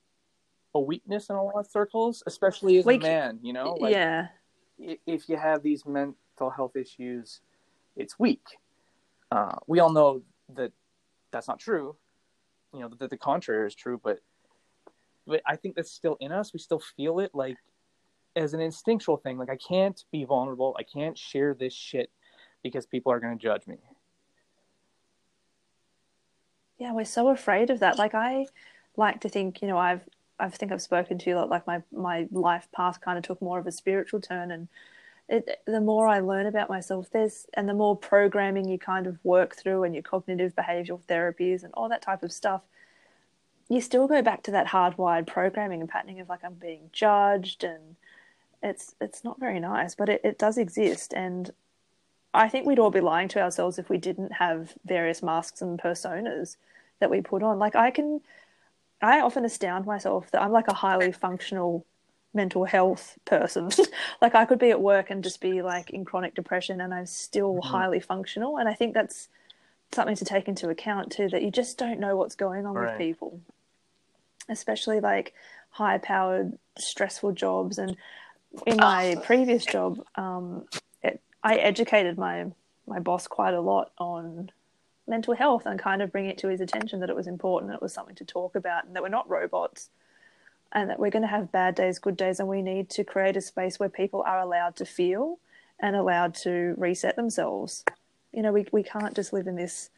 [0.73, 3.39] a weakness in a lot of circles, especially as We a man.
[3.41, 4.27] You know, like yeah,
[4.77, 7.41] if you have these mental health issues,
[7.95, 8.43] it's weak.
[9.31, 10.21] Uh, we all know
[10.55, 10.71] that
[11.31, 11.95] that's not true.
[12.73, 14.19] You know that the contrary is true, but
[15.27, 16.53] but I think that's still in us.
[16.53, 17.57] We still feel it like
[18.35, 19.37] as an instinctual thing.
[19.37, 20.75] Like I can't be vulnerable.
[20.79, 22.09] I can't share this shit
[22.63, 23.77] because people are going to judge me.
[26.81, 27.99] Yeah, we're so afraid of that.
[27.99, 28.47] Like I
[28.97, 30.01] like to think, you know, I've
[30.39, 31.49] I think I've spoken to you a lot.
[31.49, 34.67] Like my my life path kind of took more of a spiritual turn, and
[35.29, 39.23] it, the more I learn about myself, there's and the more programming you kind of
[39.23, 42.63] work through, and your cognitive behavioral therapies and all that type of stuff,
[43.69, 47.63] you still go back to that hardwired programming and patterning of like I'm being judged,
[47.63, 47.95] and
[48.63, 51.51] it's it's not very nice, but it, it does exist, and
[52.33, 55.79] I think we'd all be lying to ourselves if we didn't have various masks and
[55.79, 56.55] personas
[57.01, 57.59] that we put on.
[57.59, 58.21] Like I can,
[59.01, 61.85] I often astound myself that I'm like a highly functional
[62.33, 63.69] mental health person.
[64.21, 67.05] like I could be at work and just be like in chronic depression and I'm
[67.05, 67.65] still Mhm.
[67.65, 68.57] highly functional.
[68.57, 69.27] And I think that's
[69.91, 72.91] something to take into account too, that you just don't know what's going on Right.
[72.91, 73.41] with people,
[74.47, 75.33] especially like
[75.71, 77.77] high powered, stressful jobs.
[77.77, 77.97] And
[78.65, 80.65] in my previous job, um,
[81.03, 82.45] it, I educated my,
[82.87, 84.51] my boss quite a lot on
[85.07, 87.81] mental health and kind of bring it to his attention that it was important, it
[87.81, 89.89] was something to talk about, and that we're not robots,
[90.71, 93.35] and that we're going to have bad days, good days, and we need to create
[93.37, 95.39] a space where people are allowed to feel
[95.79, 97.83] and allowed to reset themselves.
[98.31, 99.89] You know, we we can't just live in this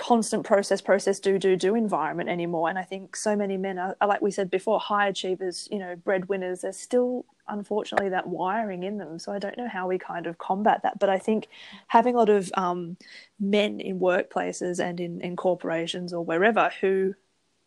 [0.00, 2.70] constant process, process, do, do, do environment anymore.
[2.70, 5.78] And I think so many men are, are, like we said before, high achievers, you
[5.78, 6.62] know, breadwinners.
[6.62, 9.18] There's still, unfortunately, that wiring in them.
[9.18, 10.98] So I don't know how we kind of combat that.
[10.98, 11.48] But I think
[11.88, 12.96] having a lot of um,
[13.38, 17.14] men in workplaces and in, in corporations or wherever who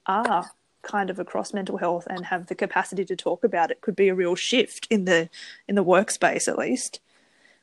[0.08, 0.50] are
[0.82, 4.10] kind of across mental health and have the capacity to talk about it could be
[4.10, 5.30] a real shift in the
[5.68, 7.00] in the workspace at least,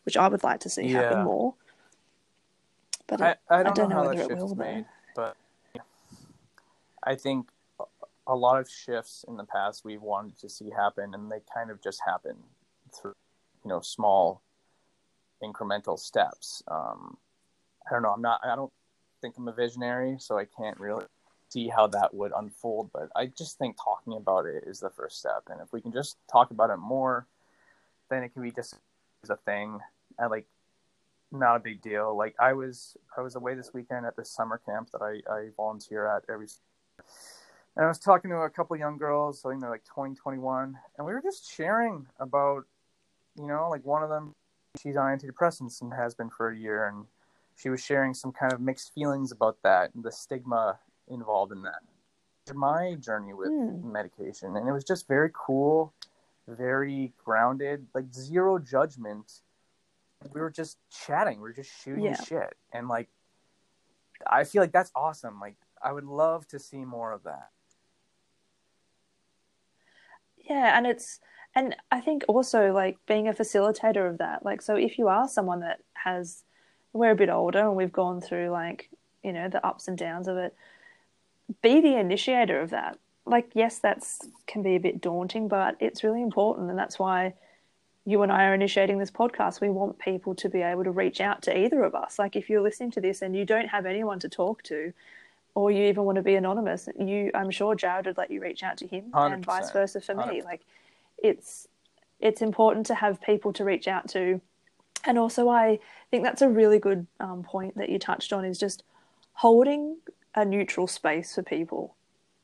[0.04, 1.02] which I would like to see Yeah.
[1.02, 1.54] happen more.
[3.10, 3.20] But
[3.50, 4.84] I, I don't, don't know, know how whether that it shift will, is made,
[5.16, 5.36] but
[7.02, 7.48] I think
[8.26, 11.70] a- lot of shifts in the past we've wanted to see happen, and they kind
[11.70, 12.36] of just happen
[12.92, 13.14] through,
[13.64, 14.42] you know, small
[15.42, 16.62] incremental steps.
[16.68, 17.16] Um,
[17.88, 18.12] I don't know.
[18.12, 18.40] I'm not.
[18.44, 18.72] I don't
[19.20, 21.04] think I'm a visionary, so I can't really
[21.48, 22.90] see how that would unfold.
[22.92, 25.92] But I just think talking about it is the first step, and if we can
[25.92, 27.26] just talk about it more,
[28.08, 28.76] then it can be just
[29.24, 29.80] as a thing.
[30.18, 30.46] I like
[31.32, 32.16] not a big deal.
[32.16, 35.48] Like I was I was away this weekend at this summer camp that I, I
[35.56, 36.46] volunteer at every
[37.76, 40.76] and I was talking to a couple young girls, I think they're like 20, 21,
[40.98, 42.64] and we were just sharing about,
[43.36, 44.34] you know, like one of them,
[44.80, 47.06] she's on antidepressants and has been for a year, and
[47.56, 51.62] she was sharing some kind of mixed feelings about that and the stigma involved in
[51.62, 51.80] that.
[52.54, 53.92] My journey with Hmm.
[53.92, 55.94] medication, and it was just very cool,
[56.48, 59.42] very grounded, like zero judgment.
[60.32, 62.14] We were just chatting, we were just shooting Yeah.
[62.14, 63.08] shit, and like,
[64.26, 65.40] I feel like that's awesome.
[65.40, 67.48] Like, I would love to see more of that.
[70.36, 71.20] Yeah, and it's
[71.54, 74.44] and I think also like being a facilitator of that.
[74.44, 76.44] Like so if you are someone that has
[76.92, 78.90] we're a bit older and we've gone through like,
[79.22, 80.54] you know, the ups and downs of it,
[81.62, 82.98] be the initiator of that.
[83.26, 87.34] Like yes, that's can be a bit daunting, but it's really important and that's why
[88.04, 89.60] you and I are initiating this podcast.
[89.60, 92.18] We want people to be able to reach out to either of us.
[92.18, 94.92] Like if you're listening to this and you don't have anyone to talk to,
[95.54, 98.62] or you even want to be anonymous, you I'm sure Jared would let you reach
[98.62, 100.40] out to him and vice versa for me.
[100.40, 100.44] 100%.
[100.44, 100.62] Like
[101.18, 101.68] it's
[102.20, 104.40] it's important to have people to reach out to.
[105.04, 105.78] And also I
[106.10, 108.82] think that's a really good um, point that you touched on is just
[109.34, 109.98] holding
[110.34, 111.96] a neutral space for people.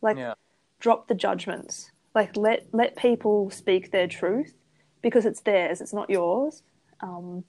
[0.02, 0.34] Like Yeah.
[0.80, 1.90] drop the judgments.
[2.14, 4.54] Like let let people speak their truth
[5.02, 6.62] because it's theirs, it's not yours.
[7.00, 7.44] Um,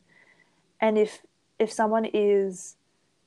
[0.79, 1.21] and if
[1.60, 2.75] if someone is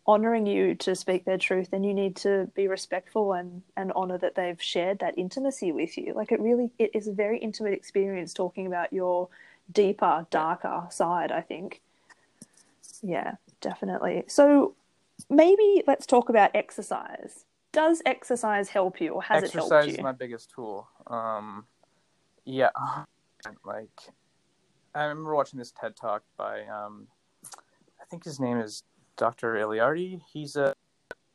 [0.07, 4.19] honoring you to speak their truth, then you need to be respectful and and honor
[4.19, 6.13] that they've shared that intimacy with you.
[6.15, 9.29] Like it really it is a very intimate experience talking about your
[9.73, 11.33] deeper, darker side.
[11.33, 11.81] I think.
[13.03, 14.25] Yeah, definitely.
[14.27, 14.75] So
[15.29, 17.45] maybe let's talk about exercise.
[17.73, 19.77] Does exercise help you, or has it helped you?
[19.77, 20.89] exercise is my biggest tool.
[21.07, 21.67] Um,
[22.45, 22.71] yeah,
[23.65, 23.91] like
[24.95, 27.07] I remember watching this TED talk by um,
[28.01, 28.83] I think his name is
[29.17, 29.55] Dr.
[29.55, 30.21] Ilardi.
[30.33, 30.75] He's a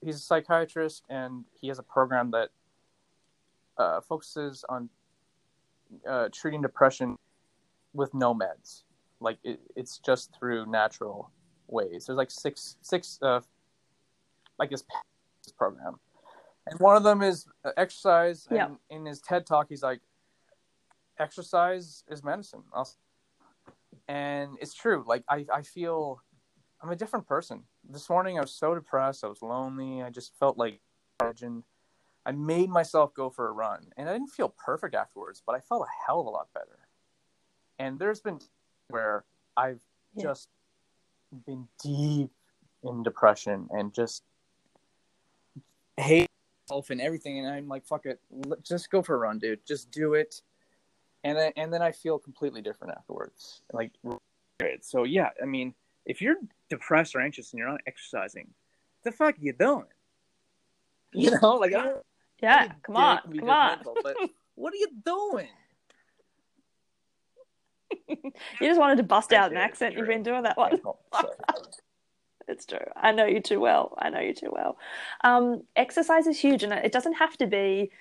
[0.02, 2.50] he's a psychiatrist and he has a program that
[3.78, 4.90] uh, focuses on
[6.08, 7.18] uh, treating depression
[7.94, 8.84] with no meds.
[9.20, 11.32] Like it, it's just through natural
[11.68, 12.06] ways.
[12.06, 13.42] There's like six six uh,
[14.60, 14.84] like this
[15.58, 16.00] program
[16.68, 18.48] and one of them is uh, exercise.
[18.50, 18.70] And Yeah.
[18.90, 20.02] in his TED talk, he's like,
[21.20, 22.64] exercise is medicine.
[24.08, 25.04] And it's true.
[25.08, 26.22] Like, I, I feel
[26.82, 27.64] I'm a different person.
[27.90, 29.24] This morning, I was so depressed.
[29.24, 30.02] I was lonely.
[30.04, 30.80] I just felt like,
[31.42, 31.64] and
[32.26, 33.88] I made myself go for a run.
[33.98, 36.88] And I didn't feel perfect afterwards, but I felt a hell of a lot better.
[37.80, 38.40] And there's been
[38.90, 39.26] where
[39.58, 39.82] I've
[40.14, 40.24] Yeah.
[40.24, 40.50] just
[41.46, 42.32] been deep
[42.84, 44.24] in depression and just
[45.98, 46.30] hate
[46.70, 48.20] myself and everything and i'm like fuck it
[48.64, 50.42] just go for a run dude just do it
[51.26, 53.92] and then and then i feel completely different afterwards like
[54.82, 55.74] so yeah i mean
[56.06, 56.38] if you're
[56.70, 58.48] depressed or anxious and you're not exercising
[59.04, 59.84] the fuck you doing
[61.14, 61.94] you know like I
[62.42, 63.78] Yeah, come on, come on.
[64.04, 64.16] but
[64.56, 65.50] what are you doing
[68.60, 69.96] You just wanted to bust I out an accent.
[69.96, 70.80] You've been doing that one.
[72.48, 72.78] It's true.
[72.96, 73.96] I know you too well.
[73.98, 74.78] I know you too well.
[75.24, 77.92] Um, exercise is huge, and it doesn't have to be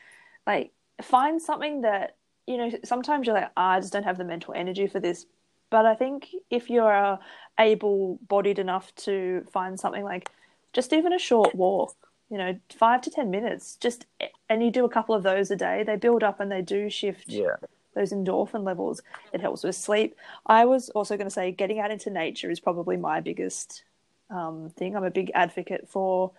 [0.47, 2.71] like find something that you know.
[2.85, 5.27] Sometimes you're like, "Ah, I just don't have the mental energy for this.
[5.71, 7.19] But I think if you're
[7.59, 10.31] able-bodied enough to find something like
[10.73, 11.97] just even a short walk,
[12.31, 14.07] you know, five to ten minutes, just
[14.49, 16.91] and you do a couple of those a day, they build up and they do
[16.91, 17.57] shift yeah
[17.95, 19.03] those endorphin levels.
[19.33, 20.17] It helps with sleep.
[20.47, 23.85] I was also going to say getting out into nature is probably my biggest
[24.31, 24.97] um, thing.
[24.97, 26.33] I'm a big advocate for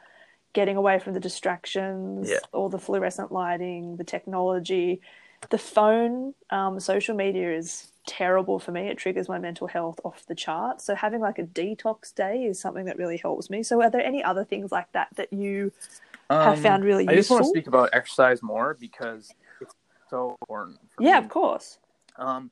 [0.52, 2.40] getting away from the distractions, Yeah.
[2.52, 5.00] all the fluorescent lighting, the technology,
[5.50, 8.88] the phone, um, social media is terrible for me.
[8.88, 10.82] It triggers my mental health off the chart.
[10.82, 13.64] So having like a detox day is something that really helps me.
[13.64, 15.72] So are there any other things like that that you
[16.30, 17.14] have Um, found really useful?
[17.14, 19.74] I just want to speak about exercise more because it's
[20.10, 20.80] so important.
[20.96, 21.26] For yeah, me.
[21.26, 21.80] of course.
[22.18, 22.52] Um,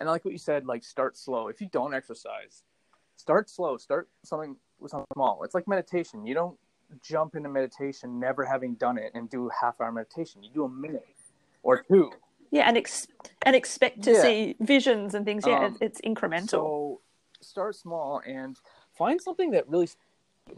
[0.00, 1.48] and I like what you said, like start slow.
[1.48, 2.62] If you don't exercise,
[3.16, 3.76] start slow.
[3.76, 5.42] Start something with something small.
[5.44, 6.26] It's like meditation.
[6.26, 6.58] You don't
[7.02, 10.42] jump into meditation never having done it and do a half hour meditation.
[10.42, 11.06] You do a minute
[11.62, 12.10] or two.
[12.54, 13.08] Yeah, and ex-
[13.42, 14.22] and expect to Yeah.
[14.22, 15.44] see visions and things.
[15.44, 16.48] Yeah, Um, it, it's incremental.
[16.48, 17.00] So
[17.40, 18.56] start small and
[18.96, 19.88] find something that really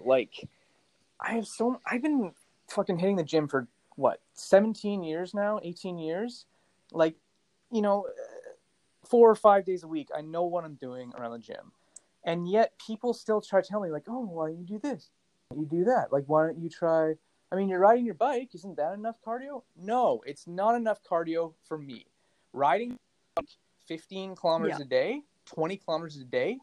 [0.05, 0.47] like
[1.19, 2.33] I have so I've been
[2.69, 6.45] fucking hitting the gym for what 17 years now 18 years
[6.93, 7.15] like
[7.73, 8.07] you know
[9.05, 11.73] four or five days a week I know what I'm doing around the gym
[12.25, 15.11] and yet people still try to tell me like oh why don't you do this
[15.57, 17.15] you do that like why don't you try
[17.53, 21.55] I mean you're riding your bike isn't that enough cardio no it's not enough cardio
[21.65, 22.07] for me
[22.53, 22.97] riding
[23.87, 24.85] 15 kilometers Yeah.
[24.85, 26.59] a day 20 kilometers a day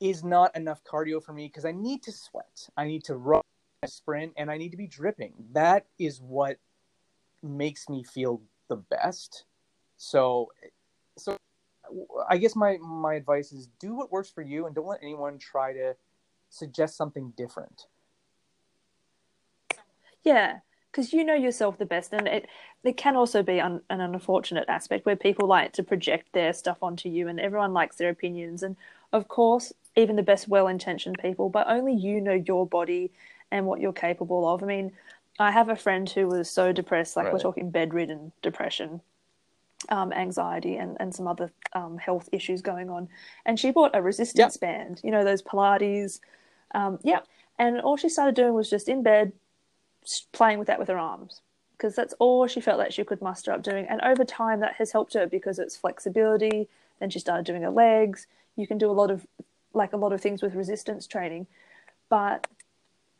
[0.00, 2.68] is not enough cardio for me because I need to sweat.
[2.76, 3.42] I need to run,
[3.86, 5.34] sprint, and I need to be dripping.
[5.52, 6.58] That is what
[7.42, 9.44] makes me feel the best.
[9.96, 10.52] So,
[11.16, 11.36] so
[12.28, 15.38] I guess my my advice is do what works for you, and don't let anyone
[15.38, 15.96] try to
[16.48, 17.86] suggest something different.
[20.28, 20.58] Yeah,
[20.92, 22.48] because you know yourself the best, and it
[22.84, 26.76] it can also be un, an unfortunate aspect where people like to project their stuff
[26.82, 28.76] onto you, and everyone likes their opinions, and
[29.10, 33.10] of course, even the best well-intentioned people, but only you know your body
[33.50, 34.62] and what you're capable of.
[34.62, 34.92] I mean,
[35.38, 39.00] I have a friend who was so depressed, like we're talking bedridden depression,
[39.88, 43.08] um, anxiety, and and some other um, health issues going on,
[43.46, 46.20] and she bought a resistance band, you know, those Pilates,
[46.74, 47.20] um, yeah,
[47.58, 49.32] and all she started doing was just in bed
[50.32, 51.40] playing with that with her arms
[51.78, 53.86] because that's all she felt like she could muster up doing.
[53.88, 56.68] And over time, that has helped her because it's flexibility.
[56.98, 58.26] Then she started doing her legs.
[58.56, 59.26] You can do a lot of
[59.72, 61.46] like a lot of things with resistance training,
[62.08, 62.48] but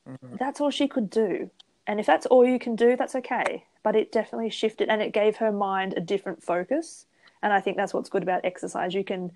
[0.09, 0.37] mm-hmm.
[0.39, 1.51] that's all she could do.
[1.87, 3.65] And if that's all you can do, that's okay.
[3.83, 7.07] But it definitely shifted and it gave her mind a different focus.
[7.43, 8.93] And I think that's what's good about exercise.
[8.93, 9.31] You can, and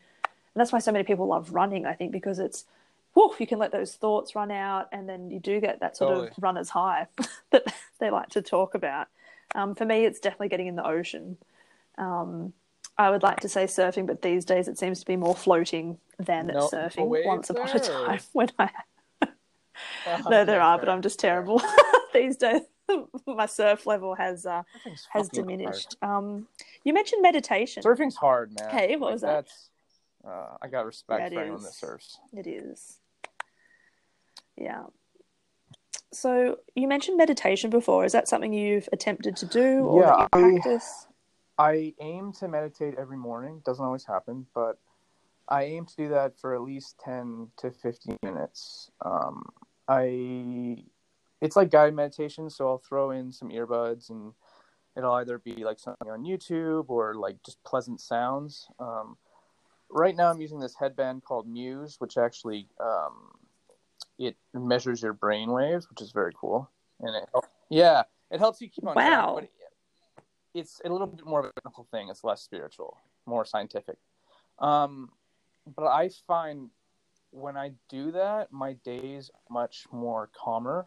[0.57, 2.65] that's why so many people love running, I think, because it's,
[3.15, 6.11] woof, you can let those thoughts run out and then you do get that sort
[6.11, 6.29] Totally.
[6.29, 7.07] of runner's high
[7.51, 9.09] that they like to talk about.
[9.55, 11.37] Um, for me, it's definitely getting in the ocean.
[11.99, 12.53] Um,
[12.99, 15.99] I would like to say surfing, but these days it seems to be more floating
[16.19, 17.25] than No surfing.
[17.27, 18.71] Once upon a there, time when I
[20.29, 21.63] no, there are, but I'm just terrible
[22.13, 22.63] these days.
[23.27, 24.63] My surf level has uh,
[25.11, 25.97] has diminished.
[26.03, 26.47] Um,
[26.85, 27.83] you mentioned meditation.
[27.83, 28.71] Surfing's hard, man.
[28.71, 29.47] Hey, what was that?
[29.47, 29.69] That's,
[30.27, 32.19] uh, I got respect Yeah, for anyone that surfs.
[32.33, 32.99] It is.
[34.63, 34.85] Yeah.
[36.13, 38.05] So you mentioned meditation before.
[38.05, 41.09] Is that something you've attempted to do or Yeah, I- practice?
[41.59, 43.61] I aim to meditate every morning.
[43.65, 44.79] Doesn't always happen, but
[45.49, 48.91] I aim to do that for at least ten to fifteen minutes.
[49.05, 49.45] Um,
[49.89, 50.85] I
[51.41, 54.33] it's like guided meditation, so I'll throw in some earbuds, and
[54.97, 58.69] it'll either be like something on YouTube or like just pleasant sounds.
[58.79, 59.17] Um,
[59.91, 63.33] right now, I'm using this headband called Muse, which actually um,
[64.29, 66.71] it measures your brain waves, which is very cool.
[67.01, 67.29] And it,
[67.71, 69.35] yeah, it helps you keep on track, Wow.
[69.41, 69.49] but
[70.55, 72.09] it's a little bit more of a technical thing.
[72.09, 73.97] It's less spiritual, more scientific.
[74.59, 75.11] Um,
[75.77, 76.71] but I find
[77.31, 80.87] when I do that, my days much more calmer.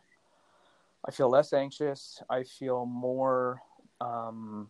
[1.08, 2.22] I feel less anxious.
[2.30, 3.62] I feel more,
[4.02, 4.70] um,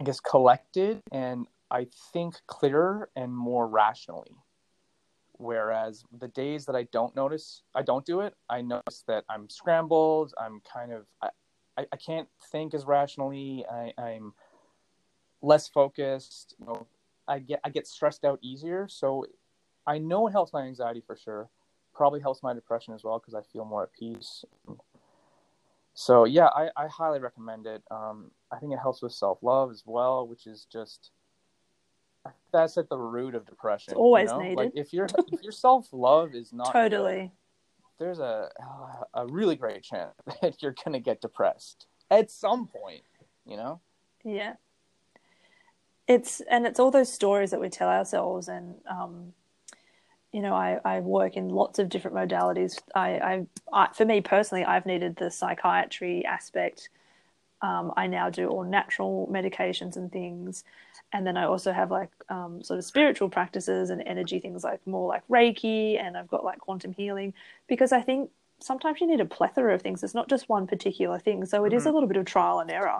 [0.00, 4.32] I guess, collected, and I think clearer and more rationally.
[5.42, 8.34] Whereas the days that I don't notice, I don't do it.
[8.48, 10.32] I notice that I'm scrambled.
[10.40, 11.30] I'm kind of, I,
[11.76, 13.64] I, I can't think as rationally.
[13.70, 14.34] I, I'm
[15.42, 16.54] less focused.
[16.60, 16.86] You know,
[17.26, 18.86] I get I get stressed out easier.
[18.88, 19.26] So
[19.84, 21.48] I know it helps my anxiety for sure.
[21.92, 24.44] Probably helps my depression as well because I feel more at peace.
[25.94, 27.82] So yeah, I, I highly recommend it.
[27.90, 31.10] Um, I think it helps with self love as well, which is just
[32.52, 33.92] that's at the root of depression.
[33.92, 34.42] It's always you know?
[34.42, 34.56] needed.
[34.56, 37.32] Like if your if your self love is not good, Totally.
[37.98, 38.50] there's a
[39.14, 43.02] a really great chance that you're gonna get depressed at some point.
[43.46, 43.80] You know.
[44.24, 44.54] Yeah.
[46.08, 49.32] It's and it's all those stories that we tell ourselves, and um,
[50.32, 52.78] you know, I, I work in lots of different modalities.
[52.94, 56.88] I, I, I for me personally, I've needed the psychiatry aspect.
[57.62, 60.64] Um, I now do all natural medications and things,
[61.12, 64.84] and then I also have like um, sort of spiritual practices and energy things like
[64.86, 67.34] more like Reiki, and I've got like quantum healing
[67.68, 70.02] because I think sometimes you need a plethora of things.
[70.02, 71.94] It's not just one particular thing, so it is a Mhm.
[71.94, 72.98] little bit of trial and error.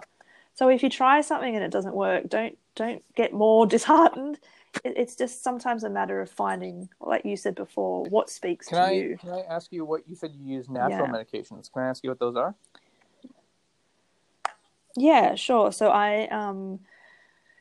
[0.55, 4.39] So if you try something and it doesn't work, don't don't get more disheartened.
[4.85, 8.79] it, it's just sometimes a matter of finding, like you said before, what speaks Can
[8.79, 9.17] to I you.
[9.19, 11.13] can I ask you what you said you use natural Yeah.
[11.13, 11.73] medications?
[11.73, 12.55] Can I ask you what those are?
[14.97, 15.73] Yeah, sure.
[15.73, 16.81] So I um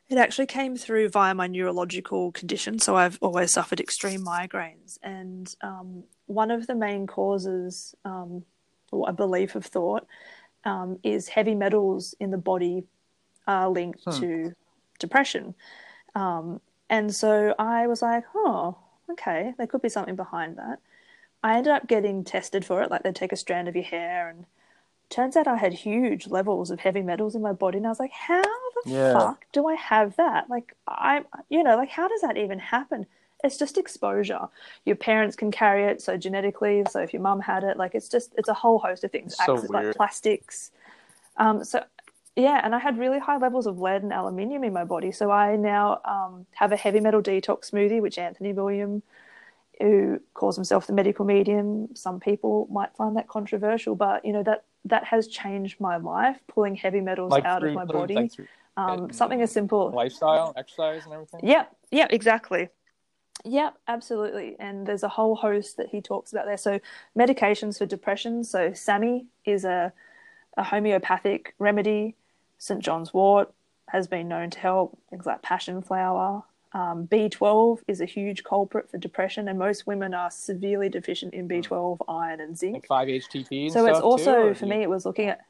[0.09, 2.79] it actually came through via my neurological condition.
[2.79, 8.43] So I've always suffered extreme migraines and um one of the main causes um
[8.91, 10.05] or a belief of thought
[10.65, 12.83] um is heavy metals in the body
[13.47, 14.11] are linked Hmm.
[14.11, 14.53] to
[14.99, 15.55] depression.
[16.15, 18.77] Um and so I was like, "Oh,
[19.11, 20.79] okay, there could be something behind that."
[21.43, 24.29] I ended up getting tested for it, like they'd take a strand of your hair
[24.29, 24.45] and
[25.11, 27.99] turns out I had huge levels of heavy metals in my body, and I was
[27.99, 29.13] like, how the Yeah.
[29.13, 30.49] fuck do I have that?
[30.49, 33.05] Like, I, you know, like, how does that even happen?
[33.43, 34.47] It's just exposure.
[34.85, 36.83] Your parents can carry it, so genetically.
[36.89, 39.37] So if your mum had it, like, it's just, it's a whole host of things.
[39.37, 40.71] So Acts like plastics.
[41.37, 41.83] Um, so
[42.35, 45.11] yeah, and I had really high levels of lead and aluminium in my body.
[45.11, 49.03] So I now um, have a heavy metal detox smoothie, which Anthony William
[49.79, 51.89] who calls himself the medical medium.
[51.95, 56.37] Some people might find that controversial, but you know that that has changed my life.
[56.47, 58.31] Pulling heavy metals Like out through, of my body, like
[58.77, 59.91] um, something as simple.
[59.91, 61.41] lifestyle, exercise, and everything.
[61.43, 62.69] Yeah, yeah, exactly.
[63.43, 64.55] Yeah, absolutely.
[64.59, 66.57] And there's a whole host that he talks about there.
[66.57, 66.79] So
[67.17, 68.43] medications for depression.
[68.43, 69.93] So SAMe is a,
[70.57, 72.15] a homeopathic remedy.
[72.59, 73.51] St John's wort
[73.89, 74.97] has been known to help.
[75.09, 76.43] Things like passion flower.
[76.73, 81.47] Um, B12 is a huge culprit for depression, and most women are severely deficient in
[81.47, 82.75] B12, iron, and zinc.
[82.75, 83.63] Like five HTP.
[83.65, 84.81] And So it's also too, for you- me.
[84.83, 85.41] It was looking at.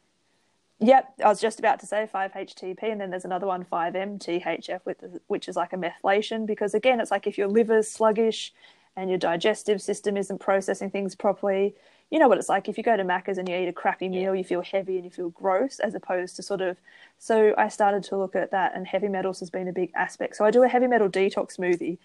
[0.84, 4.98] Yep, I was just about to say 5-HTP, and then there's another one 5-MTHF, which
[5.28, 6.48] which is like a methylation.
[6.48, 8.52] Because again, it's like if your liver's sluggish
[8.96, 11.76] and your digestive system isn't processing things properly,
[12.12, 12.68] you know what it's like.
[12.68, 15.06] If you go to Macca's and you eat a crappy meal, you feel heavy and
[15.06, 16.78] you feel gross, as opposed to sort of.
[17.18, 20.36] So I started to look at that, and heavy metals has been a big aspect.
[20.36, 21.98] So I do a heavy metal detox smoothie,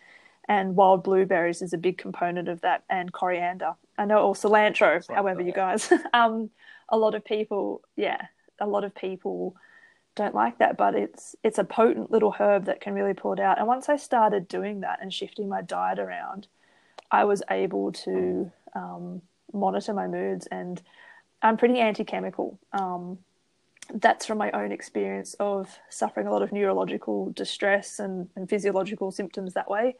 [0.48, 3.74] and wild blueberries is a big component of that, and coriander.
[3.98, 5.04] I know, or cilantro.
[5.12, 5.92] However, you guys.
[6.14, 6.50] um,
[6.88, 8.26] a lot of people, yeah,
[8.60, 9.56] a lot of people
[10.14, 13.40] don't like that, but it's it's a potent little herb that can really pull it
[13.40, 13.58] out.
[13.58, 16.46] And once I started doing that and shifting my diet around,
[17.10, 19.22] I was able to um,
[19.52, 20.82] monitor my moods, and
[21.42, 22.58] I'm pretty anti-chemical.
[22.72, 23.18] Um,
[23.94, 29.12] that's from my own experience of suffering a lot of neurological distress and, and physiological
[29.12, 29.96] symptoms that way.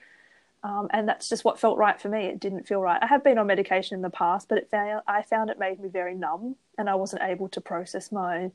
[0.64, 2.24] Um, and that's just what felt right for me.
[2.24, 2.99] It didn't feel right.
[3.01, 5.78] I have been on medication in the past, but it found, I found it made
[5.78, 8.51] me very numb, and I wasn't able to process my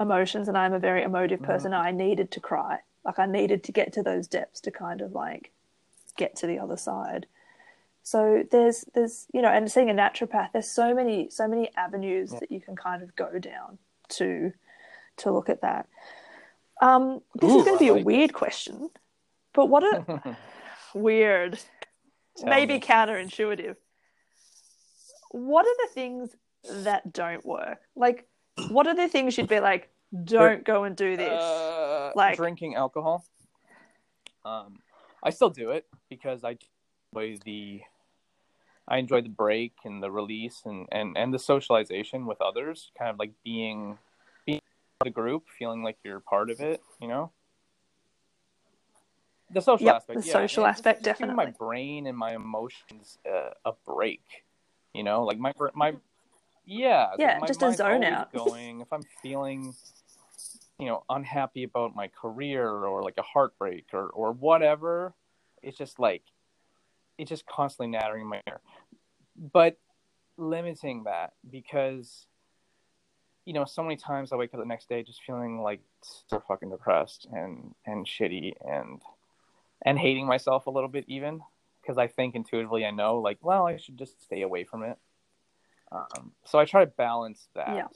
[0.00, 0.48] emotions.
[0.48, 1.74] And I'm a very emotive person.
[1.74, 5.12] I needed to cry, like I needed to get to those depths to kind of
[5.12, 5.50] like
[6.16, 7.26] get to the other side.
[8.06, 12.30] So there's there's you know, and seeing a naturopath, there's so many so many avenues
[12.30, 13.78] that you can kind of go down
[14.10, 14.52] to
[15.16, 15.88] to look at that.
[16.80, 18.90] Um, this Ooh, is going to be a weird question,
[19.52, 20.36] but what a
[20.94, 21.58] weird,
[22.36, 22.80] Tell maybe me.
[22.80, 23.74] counterintuitive.
[25.32, 26.36] What are the things
[26.84, 27.80] that don't work?
[27.96, 28.28] Like,
[28.68, 29.88] what are the things you'd be like,
[30.22, 31.28] don't go and do this?
[31.42, 33.24] Uh, Like- drinking alcohol.
[34.44, 34.78] Um,
[35.24, 36.56] I still do it because I
[37.12, 37.80] enjoy the
[38.88, 43.10] I enjoy the break and the release and, and, and the socialization with others, kind
[43.10, 43.98] of like being
[44.46, 44.60] being
[45.02, 47.32] the group, feeling like you're part of it, you know.
[49.50, 53.18] The social Yep, aspect, the yeah, social just- aspect, just my brain and my emotions
[53.28, 54.22] uh, a break,
[54.94, 55.94] you know, like my my
[56.64, 58.32] yeah Yeah, my just a zone out.
[58.32, 59.74] going if I'm feeling
[60.78, 65.14] you know unhappy about my career or like a heartbreak or or whatever
[65.62, 66.22] it's just like
[67.18, 68.60] it's just constantly nattering in my ear.
[69.52, 69.78] But
[70.38, 72.26] limiting that because
[73.46, 76.42] you know so many times i wake up the next day just feeling like so
[76.46, 79.00] fucking depressed and and shitty and
[79.82, 81.40] and hating myself a little bit even
[81.80, 84.98] because i think intuitively i know like well i should just stay away from it.
[85.92, 87.76] Um, so i try to balance that.
[87.76, 87.86] Yeah.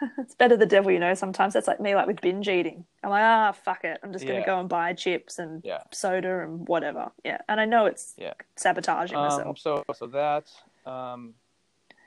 [0.18, 1.54] It's better the devil you know sometimes.
[1.54, 2.84] That's like me, like with binge eating.
[3.04, 4.00] I'm like, ah, fuck it.
[4.02, 4.54] I'm just going to Yeah.
[4.54, 5.82] go and buy chips and Yeah.
[5.92, 7.12] soda and whatever.
[7.24, 7.38] Yeah.
[7.48, 8.34] And I know it's Yeah.
[8.56, 9.58] sabotaging Um, myself.
[9.58, 10.50] so so that
[10.86, 11.34] um,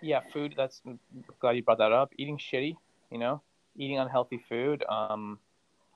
[0.02, 0.54] yeah, food.
[0.58, 0.82] That's
[1.40, 2.12] glad you brought that up.
[2.18, 2.76] Eating shitty,
[3.12, 3.42] you know,
[3.76, 4.84] eating unhealthy food.
[4.90, 5.40] Um,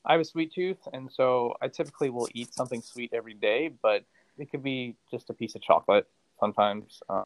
[0.06, 3.70] I have a sweet tooth, and so I typically will eat something sweet every day,
[3.82, 4.06] but
[4.38, 6.08] it could be just a piece of chocolate
[6.40, 7.02] sometimes.
[7.10, 7.26] Um,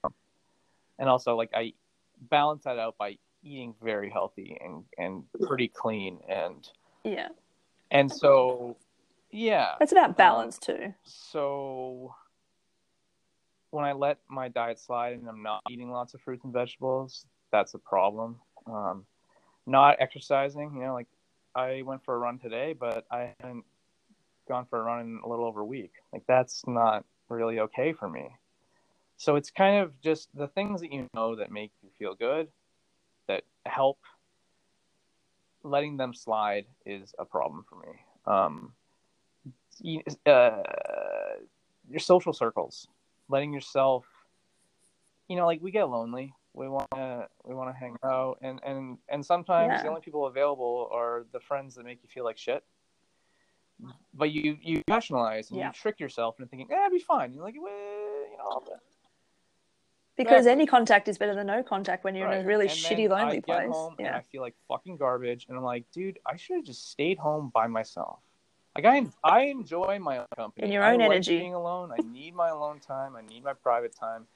[0.97, 1.73] and also, like I
[2.29, 6.67] balance that out by eating very healthy and and pretty clean, and
[7.03, 7.29] Yeah.
[7.91, 8.77] and so
[9.31, 10.93] yeah, It's about balance too.
[11.03, 12.13] so
[13.71, 17.25] when I let my diet slide and I'm not eating lots of fruits and vegetables,
[17.51, 18.39] that's a problem.
[18.67, 19.05] Um,
[19.65, 21.07] not exercising, you know, like
[21.55, 23.63] I went for a run today, but I haven't
[24.47, 25.93] gone for a run in a little over a week.
[26.11, 28.27] Like that's not really okay for me.
[29.15, 32.49] So it's kind of just the things that you know that make you feel good,
[33.31, 33.99] that help.
[35.63, 37.93] Letting them slide is a problem for me.
[38.25, 38.73] Um,
[40.25, 40.63] uh,
[41.89, 42.87] your social circles,
[43.29, 44.05] letting yourself,
[45.27, 46.33] you know, like we get lonely.
[46.53, 49.83] We want to we want to hang out, and and and sometimes Yeah.
[49.83, 52.63] the only people available are the friends that make you feel like shit.
[54.13, 55.67] But you you rationalize and Yeah.
[55.67, 58.63] you trick yourself into thinking, "Eh, it'll be fine." You're like, well, you know,
[60.17, 60.51] Because Yeah.
[60.51, 63.11] any contact is better than no contact when you're in a really And shitty, then
[63.13, 63.71] I lonely get place.
[63.71, 64.17] home and Yeah.
[64.17, 67.49] I feel like fucking garbage, and I'm like, dude, I should have just stayed home
[67.53, 68.19] by myself.
[68.75, 70.67] Like I, I enjoy my own company.
[70.67, 71.37] In your own I own like energy.
[71.37, 71.91] being alone.
[71.91, 73.15] I need my alone time.
[73.15, 74.27] I need my private time.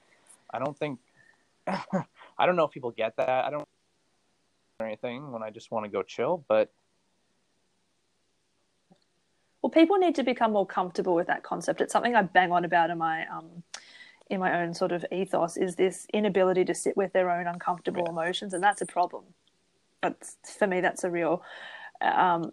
[0.51, 0.99] I don't think,
[1.67, 3.45] I don't know if people get that.
[3.45, 3.67] I don't
[4.81, 6.69] or anything when I just want to go chill, but
[9.61, 11.81] Well, people need to become more comfortable with that concept.
[11.81, 13.63] It's something I bang on about in my um,
[14.29, 15.57] in my own sort of ethos.
[15.57, 18.11] Is this inability to sit with their own uncomfortable Yeah.
[18.11, 19.23] emotions, and that's a problem.
[20.01, 20.81] That's for me.
[20.81, 21.43] That's a real.
[22.01, 22.51] Um,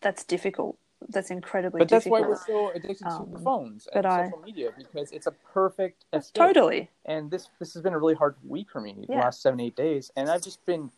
[0.00, 0.78] that's difficult.
[1.08, 2.22] That's incredibly difficult.
[2.22, 2.48] but that's difficult.
[2.50, 5.32] why we're so addicted to Um, the phones and I- social media because it's a
[5.32, 6.34] perfect escape.
[6.42, 6.90] Totally.
[7.04, 9.76] and this this has been a really hard week for me the last seven eight
[9.76, 10.90] days and i've just been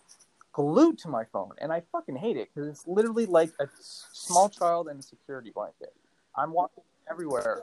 [0.53, 4.49] glued to my phone and i fucking hate it because it's literally like a small
[4.49, 5.93] child in a security blanket
[6.37, 7.63] i'm walking everywhere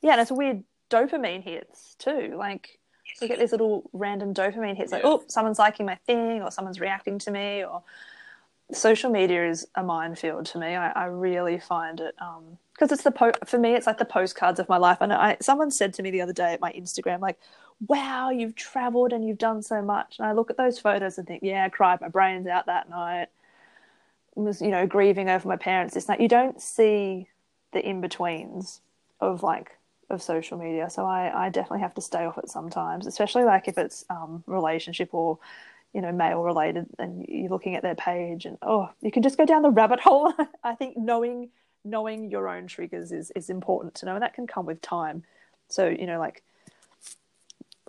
[0.00, 2.34] Yeah, and it's weird dopamine hits too.
[2.36, 2.78] Like
[3.20, 5.08] you get these little random dopamine hits, like Yeah.
[5.10, 7.82] oh, someone's liking my thing, or someone's reacting to me, or
[8.72, 10.74] social media is a minefield to me.
[10.74, 14.04] I, I really find it um, because it's the po- for me, it's like the
[14.04, 14.98] postcards of my life.
[15.00, 17.38] And I, someone said to me the other day at my Instagram, like,
[17.86, 21.26] "Wow, you've travelled and you've done so much." And I look at those photos and
[21.26, 23.28] think, "Yeah, I cried my brains out that night."
[24.34, 26.20] Was you know grieving over my parents this night.
[26.20, 27.28] You don't see
[27.72, 28.82] the in betweens
[29.20, 29.78] of like
[30.08, 30.88] of social media.
[30.90, 34.44] So I, I definitely have to stay off it sometimes, especially like if it's um,
[34.46, 35.38] relationship or
[35.92, 39.38] you know male related, and you're looking at their page, and oh, you can just
[39.38, 40.32] go down the rabbit hole.
[40.64, 41.50] I think knowing
[41.84, 45.24] knowing your own triggers is is important to know, and that can come with time.
[45.68, 46.42] So you know, like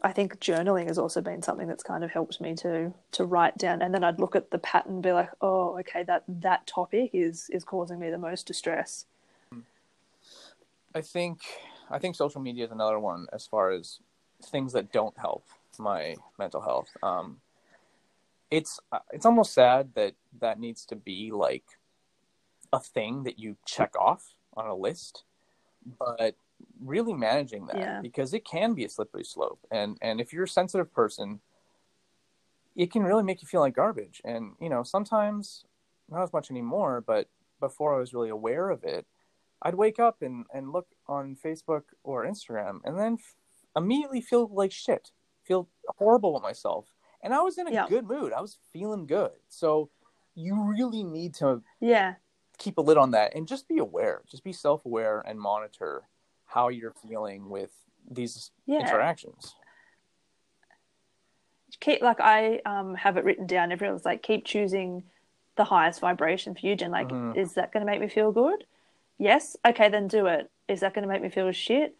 [0.04, 3.58] I think journaling has also been something that's kind of helped me to to write
[3.58, 6.66] down, and then I'd look at the pattern, and be like, oh, okay, that that
[6.66, 9.06] topic is is causing me the most distress.
[10.96, 11.42] i think
[11.90, 14.00] i think social media is another one as far as
[14.44, 15.46] things that don't help
[15.80, 16.90] my mental health.
[17.04, 17.38] Um
[18.50, 21.66] it's uh, it's almost sad that that needs to be like
[22.74, 25.24] a thing that you check off on a list
[26.00, 26.36] but
[26.84, 28.02] really managing that Yeah.
[28.02, 29.60] because it can be a slippery slope.
[29.72, 31.40] And and if you're a sensitive person
[32.76, 34.22] it can really make you feel like garbage.
[34.24, 35.66] And you know sometimes
[36.10, 37.28] not as much anymore but
[37.60, 39.06] before i was really aware of it
[39.64, 43.36] i'd wake up and and look on facebook or instagram and then f-
[43.76, 45.12] immediately feel like shit
[45.44, 46.86] feel horrible with myself
[47.24, 47.88] and i was in a Yeah.
[47.88, 49.90] good mood i was feeling good so
[50.36, 52.16] you really need to Yeah,
[52.60, 56.08] keep a lid on that and just be aware just be self-aware and monitor
[56.46, 57.72] how you're feeling with
[58.10, 58.80] these yeah.
[58.80, 59.56] interactions
[61.80, 63.72] keep like I um have it written down.
[63.72, 65.04] Everyone's like keep choosing
[65.58, 66.92] the highest vibration for you, Jen.
[66.92, 67.36] Like, Mhm.
[67.36, 68.66] is that going to make me feel good?
[69.18, 69.56] Yes.
[69.66, 70.50] Okay, then do it.
[70.68, 71.96] Is that going to make me feel shit?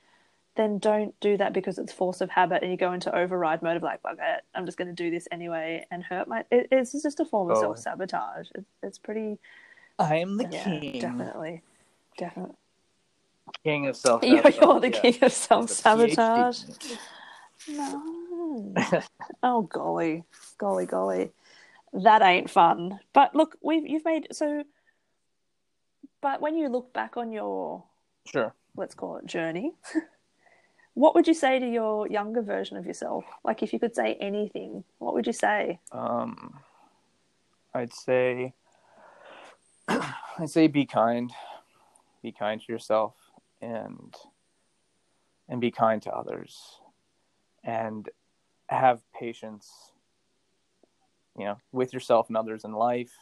[0.56, 3.78] Then don't do that because it's force of habit, and you go into override mode
[3.78, 6.46] of like, fuck it, I'm just going to do this anyway and hurt my.
[6.52, 7.62] It, it's just a form of Oh.
[7.62, 8.48] self sabotage.
[8.56, 9.38] It, it's pretty.
[10.00, 11.62] i am the yeah, king definitely,
[12.18, 12.56] definitely.
[13.64, 16.64] king of self You're, you're the king of self sabotage.
[17.68, 18.74] No.
[19.44, 20.24] oh golly,
[20.58, 21.32] golly, golly,
[21.94, 23.00] that ain't fun.
[23.14, 24.64] But look, we've you've made so.
[26.22, 27.84] But when you look back on your
[28.26, 29.74] sure let's call it journey,
[30.94, 33.26] what would you say to your younger version of yourself?
[33.44, 35.80] Like, if you could say anything, what would you say?
[35.92, 36.60] um
[37.76, 38.54] i'd say
[39.88, 41.32] i'd say be kind
[42.24, 43.14] be kind to yourself
[43.62, 44.16] and
[45.50, 46.80] and be kind to others
[47.64, 48.10] and
[48.70, 49.92] have patience
[51.38, 53.14] you know with yourself and others in life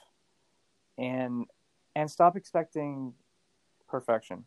[0.97, 1.45] and
[1.95, 3.13] and stop expecting
[3.87, 4.45] perfection.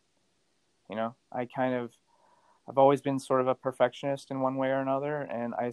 [0.91, 1.93] You know i kind of
[2.69, 5.71] i've always been sort of a perfectionist in one way or another and i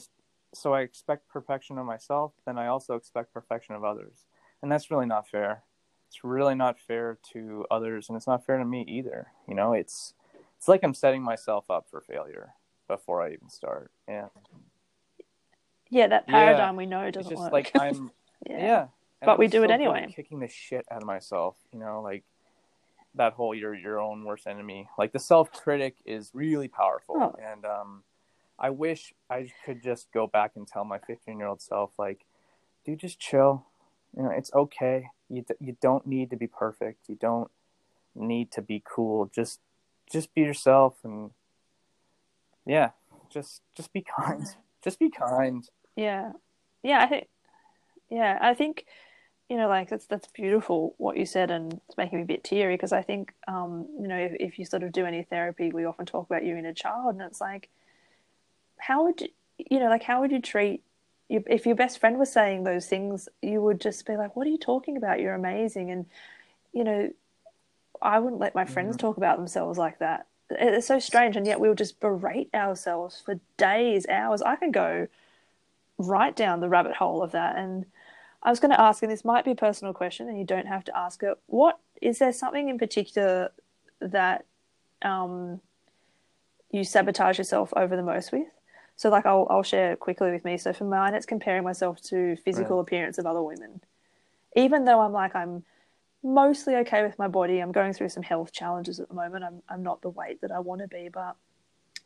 [0.53, 4.25] so i expect perfection of myself then i also expect perfection of others.
[4.61, 5.63] And that's really not fair.
[6.07, 9.27] It's really not fair to others and it's not fair to me either.
[9.47, 10.13] You know it's
[10.57, 12.53] it's like i'm setting myself up for failure
[12.87, 14.29] before i even start and
[15.89, 17.53] Yeah, that Yeah, paradigm we know doesn't just work.
[17.53, 18.11] like i'm
[18.49, 18.65] yeah.
[18.65, 18.85] yeah,
[19.25, 20.13] But we do it so anyway.
[20.15, 22.23] kicking the shit out of myself you know like
[23.15, 24.89] that whole you're your own worst enemy.
[24.97, 27.35] Like the self critic is really powerful, Oh.
[27.41, 28.03] and um,
[28.59, 32.25] I wish I could just go back and tell my 15 year old self, like,
[32.85, 33.65] dude, just chill.
[34.17, 35.07] You know, it's okay.
[35.29, 37.07] You d- you don't need to be perfect.
[37.07, 37.49] You don't
[38.15, 39.31] need to be cool.
[39.33, 39.61] Just
[40.11, 41.31] just be yourself, and
[42.65, 42.89] yeah,
[43.29, 44.43] just just be kind.
[44.83, 45.67] Just be kind.
[45.95, 46.33] Yeah,
[46.83, 46.99] yeah.
[47.01, 47.27] I think,
[48.11, 48.85] yeah, I think,
[49.49, 52.43] you know, like that's that's beautiful what you said, and it's making me a bit
[52.43, 55.71] teary because I think, um, you know, if, if you sort of do any therapy,
[55.71, 57.69] we often talk about your inner child, and it's like,
[58.77, 59.27] how would you,
[59.69, 60.83] you know, like how would you treat
[61.29, 63.29] you if your best friend was saying those things?
[63.41, 65.19] You would just be like, "What are you talking about?
[65.19, 66.05] You're amazing," and
[66.73, 67.11] you know,
[68.01, 70.27] I wouldn't let my friends talk about themselves like that.
[70.49, 74.41] It's so strange, and yet we'll just berate ourselves for days, hours.
[74.41, 75.07] I can go
[75.97, 77.57] right down the rabbit hole of that.
[77.57, 77.85] And
[78.45, 80.67] I was going to ask, and this might be a personal question, and you don't
[80.67, 81.35] have to ask it.
[81.47, 83.51] What is there something in particular
[83.99, 84.45] that
[85.01, 85.61] um,
[86.69, 88.47] you sabotage yourself over the most with?
[88.97, 90.57] So, like, I'll I'll share quickly with me.
[90.57, 92.83] So, for mine, it's comparing myself to physical Right.
[92.83, 93.81] appearance of other women.
[94.55, 95.63] Even though I'm like I'm
[96.23, 99.43] mostly okay with my body, I'm going through some health challenges at the moment.
[99.43, 101.35] I'm I'm not the weight that I want to be, but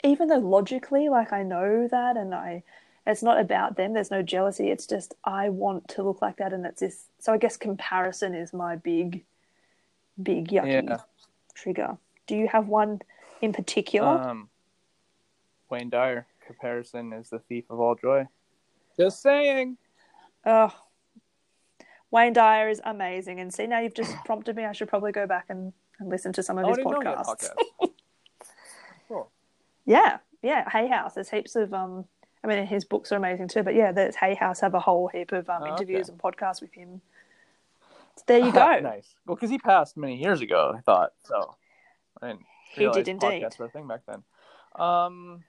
[0.05, 2.63] even though logically, like I know that, and I
[3.07, 3.93] it's not about them.
[3.93, 4.69] There's no jealousy.
[4.69, 7.05] It's just I want to look like that, and it's this.
[7.19, 9.23] So I guess comparison is my big,
[10.21, 10.97] big yucky Yeah.
[11.55, 11.97] trigger.
[12.27, 13.01] Do you have one
[13.41, 14.09] in particular?
[14.09, 14.49] Um,
[15.69, 18.27] Wayne Dyer comparison is the thief of all joy.
[18.97, 19.77] Just saying.
[20.45, 20.73] oh,
[22.11, 23.39] Wayne Dyer is amazing.
[23.39, 24.65] And see, now you've just prompted me.
[24.65, 26.99] I should probably go back and, and listen to some of I his didn't know
[27.01, 27.49] he had a podcasts.
[27.81, 27.89] podcast.
[29.85, 30.69] Yeah, yeah.
[30.69, 31.15] Hay House.
[31.15, 32.05] There's heaps of um.
[32.43, 33.63] I mean, his books are amazing too.
[33.63, 36.13] But yeah, there's Hay House have a whole heap of um, Oh, interviews okay.
[36.13, 37.01] and podcasts with him.
[38.15, 38.79] So there you go.
[38.81, 39.15] nice.
[39.25, 41.55] Well, because he passed many years ago, I thought so.
[42.21, 42.35] I
[42.75, 43.43] He did indeed.
[43.43, 44.23] podcasts were a thing back then.
[44.75, 45.43] Um,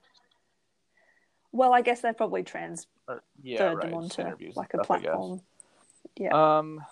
[1.51, 3.81] Well, I guess they've probably transferred or, yeah, right.
[3.81, 5.41] them onto interviews like a stuff, I platform.
[6.17, 6.83] Yeah, Um,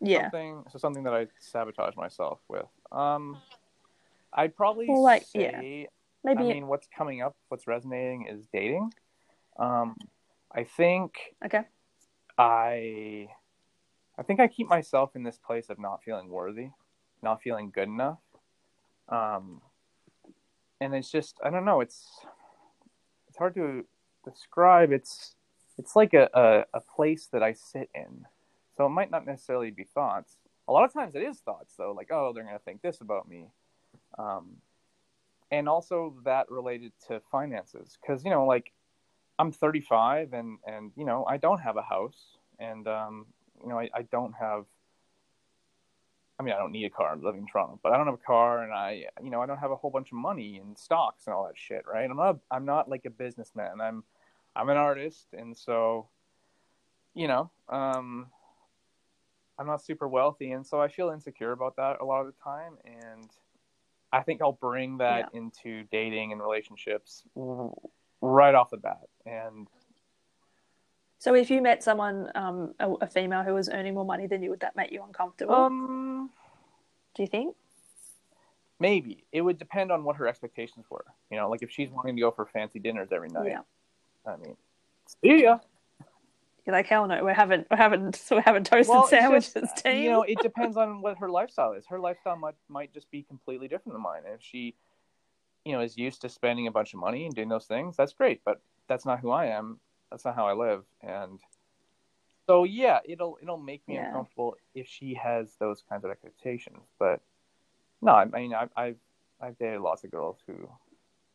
[0.00, 0.22] yeah.
[0.22, 2.66] something so something that I sabotage myself with.
[2.90, 3.36] Um,
[4.32, 5.88] I'd probably Well, like, say.
[6.24, 8.92] Maybe I mean, what's coming up, what's resonating is dating.
[9.58, 9.96] Um,
[10.52, 11.12] I think
[11.44, 11.62] okay.
[12.36, 13.28] I,
[14.18, 16.70] I think I keep myself in this place of not feeling worthy,
[17.22, 18.18] not feeling good enough.
[19.08, 19.60] Um,
[20.80, 21.80] and it's just I don't know.
[21.80, 22.24] It's
[23.28, 23.84] it's hard to
[24.24, 24.92] describe.
[24.92, 25.34] It's
[25.78, 28.26] it's like a, a, a place that I sit in.
[28.76, 30.36] So it might not necessarily be thoughts.
[30.66, 33.28] A lot of times it is thoughts though, like oh they're gonna think this about
[33.28, 33.46] me.
[34.18, 34.56] Um,
[35.50, 38.72] and also that related to finances because you know like
[39.38, 43.26] i'm 35 and and you know i don't have a house and um
[43.62, 44.64] you know i, I don't have
[46.38, 48.14] i mean i don't need a car i'm living in toronto but i don't have
[48.14, 50.76] a car and i you know i don't have a whole bunch of money and
[50.78, 52.08] stocks and all that shit right?
[52.08, 53.80] I'm not i'm not like a businessman.
[53.80, 54.04] I'm
[54.56, 56.08] i'm an artist and so
[57.14, 58.26] you know um
[59.58, 62.42] i'm not super wealthy and so i feel insecure about that a lot of the
[62.42, 63.30] time and
[64.14, 67.24] I think I'll bring that into dating and relationships
[68.24, 69.06] right off the bat.
[69.26, 69.66] And
[71.18, 74.42] So if you met someone, um, a, a female who was earning more money than
[74.42, 75.54] you, would that make you uncomfortable?
[75.54, 76.30] um,
[77.14, 77.56] do you think?
[78.80, 81.04] maybe it would depend on what her expectations were.
[81.30, 83.46] You know, like if she's wanting to go for fancy dinners every night.
[83.46, 83.60] Yeah.
[84.26, 84.56] I mean,
[85.22, 85.58] see ya.
[86.66, 89.76] You're like, hell no, we're having we're having we're having toasted Well, it's sandwiches, just,
[89.78, 90.02] team.
[90.02, 91.84] You know, it depends on what her lifestyle is.
[91.86, 94.22] Her lifestyle might might just be completely different than mine.
[94.26, 94.74] And if she,
[95.64, 98.12] you know, is used to spending a bunch of money and doing those things, that's
[98.12, 98.42] great.
[98.44, 99.80] But that's not who I am.
[100.10, 100.84] That's not how I live.
[101.02, 101.40] And
[102.46, 104.08] so, yeah, it'll it'll make me Yeah.
[104.08, 106.82] uncomfortable if she has those kinds of expectations.
[106.98, 107.20] But
[108.02, 108.96] no, I mean, I've I've,
[109.40, 110.68] I've dated lots of girls who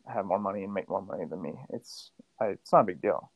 [0.07, 1.53] have more money and make more money than me.
[1.71, 3.31] It's I, it's not a big deal.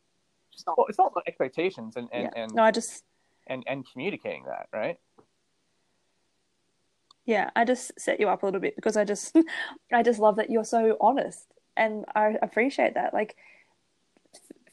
[0.53, 2.43] It's all, it's all about expectations and and, yeah.
[2.43, 3.03] and no, I just
[3.47, 4.99] and and communicating that, right?
[7.25, 9.35] Yeah, I just set you up a little bit because I just
[9.93, 11.47] I just love that you're so honest,
[11.77, 13.13] and I appreciate that.
[13.13, 13.35] Like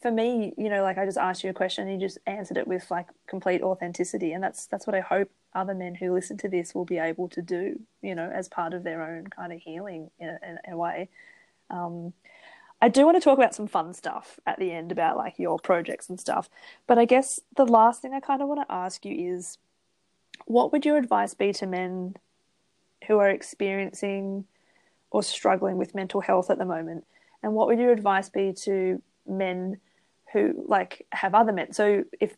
[0.02, 2.56] for me, you know, like I just asked you a question, and you just answered
[2.56, 6.36] it with like complete authenticity, and that's that's what I hope other men who listen
[6.38, 9.52] to this will be able to do, you know, as part of their own kind
[9.52, 11.08] of healing in a, in a way.
[11.70, 12.12] Um,
[12.82, 15.58] I do want to talk about some fun stuff at the end about like your
[15.58, 16.48] projects and stuff.
[16.86, 19.58] But I guess the last thing I kind of want to ask you is
[20.46, 22.16] what would your advice be to men
[23.10, 24.44] who are experiencing
[25.10, 27.04] or struggling with mental health at the moment?
[27.42, 29.78] And what would your advice be to men
[30.32, 31.72] who like have other men?
[31.72, 32.36] So if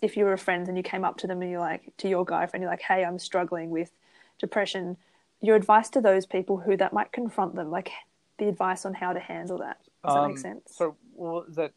[0.00, 2.24] if you were friends and you came up to them and you're like to your
[2.24, 3.90] guy friend, you're like, "Hey, I'm struggling with
[4.38, 4.96] depression.
[5.40, 7.90] your advice to those people who that might confront them, like
[8.38, 9.78] the advice on how to handle that.
[10.04, 10.62] Does that Um, make sense?
[10.74, 11.72] So, well, is that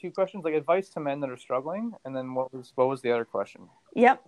[0.00, 0.44] two questions?
[0.44, 3.24] Like advice to men that are struggling, and then what was what was the other
[3.26, 3.68] question?
[3.94, 4.26] Yep.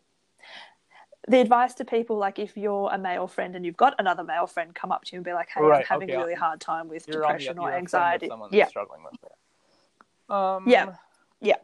[1.29, 4.47] The advice to people, like if you're a male friend and you've got another male
[4.47, 6.14] friend come up to you and be like, "Hey, I'm having okay.
[6.14, 9.14] a really hard time with You're on the, depression or anxiety." someone Yeah, struggling with
[9.22, 10.35] it.
[10.35, 10.95] Um, Yeah.
[11.41, 11.57] Yeah.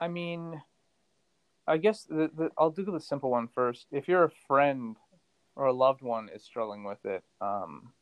[0.00, 0.60] I mean,
[1.66, 3.86] I guess the, the, I'll do the simple one first.
[3.90, 4.96] If you're a friend
[5.56, 7.92] or a loved one is struggling with it, um,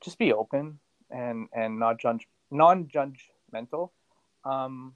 [0.00, 0.78] just be open
[1.10, 3.90] and and not judge, non-judgmental.
[4.44, 4.94] Um,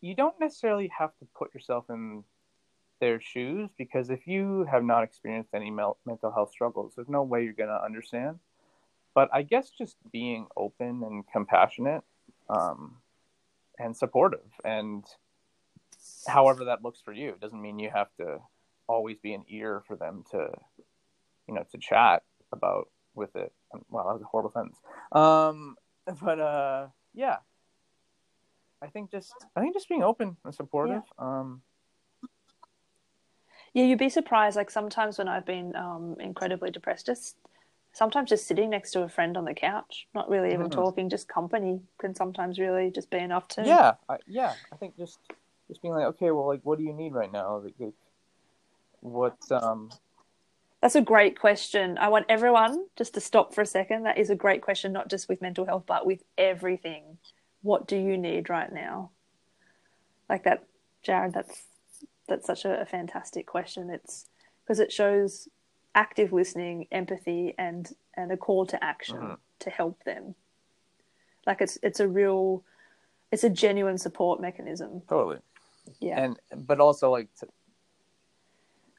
[0.00, 2.24] you don't necessarily have to put yourself in
[3.02, 7.24] their shoes because if you have not experienced any mel- mental health struggles, there's no
[7.24, 8.38] way you're gonna understand.
[9.12, 12.04] But I guess just being open and compassionate
[12.48, 12.98] um,
[13.76, 15.04] and supportive, and
[16.28, 18.38] however that looks for you, it doesn't mean you have to
[18.86, 20.52] always be an ear for them to,
[21.48, 22.22] you know, to chat
[22.52, 23.52] about with it.
[23.90, 24.78] Wow, that was a horrible sentence.
[25.10, 25.74] Um,
[26.22, 27.38] but uh, yeah,
[28.80, 31.02] I think just I think just being open and supportive.
[31.18, 31.62] Um,
[33.74, 33.84] yeah.
[33.84, 34.56] You'd be surprised.
[34.56, 37.36] Like sometimes when I've been um, incredibly depressed, just
[37.92, 40.72] sometimes just sitting next to a friend on the couch, not really even Mhm.
[40.72, 43.66] talking, just company can sometimes really just be enough to.
[43.66, 45.18] yeah, I, yeah, I think just
[45.68, 47.58] just being like, okay, well, like, what do you need right now?
[47.58, 47.94] Like, like
[49.00, 49.36] what?
[49.50, 49.90] Um,
[50.80, 51.96] That's a great question.
[51.98, 54.02] I want everyone just to stop for a second.
[54.02, 57.18] That is a great question, not just with mental health, but with everything.
[57.62, 59.10] What do you need right now?
[60.28, 60.64] Like that,
[61.02, 61.34] Jared.
[61.34, 61.62] That's
[62.32, 63.90] that's such a, a fantastic question.
[63.90, 64.26] It's
[64.64, 65.48] because it shows
[65.94, 69.38] active listening, empathy, and and a call to action Mhm.
[69.60, 70.34] to help them.
[71.46, 72.64] Like it's it's a real,
[73.30, 75.02] it's a genuine support mechanism.
[75.08, 75.38] totally.
[76.00, 76.22] Yeah.
[76.24, 77.48] and but also like to,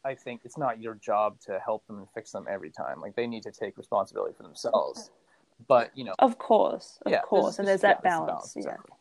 [0.04, 3.16] i think it's not your job to help them and fix them every time like
[3.16, 5.10] they need to take responsibility for themselves
[5.70, 8.54] but you know of course, of yeah course, and there's yeah, that there's a balance.
[8.58, 8.64] Yeah.
[8.64, 8.96] exactly.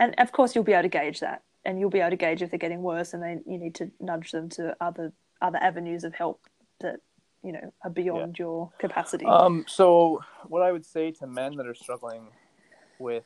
[0.00, 2.42] and of course you'll be able to gauge that and you'll be able to gauge
[2.42, 6.04] if they're getting worse and then you need to nudge them to other other avenues
[6.04, 6.46] of help
[6.80, 7.00] that
[7.42, 11.66] you know are beyond your capacity um so what i would say to men that
[11.66, 12.28] are struggling
[12.98, 13.24] with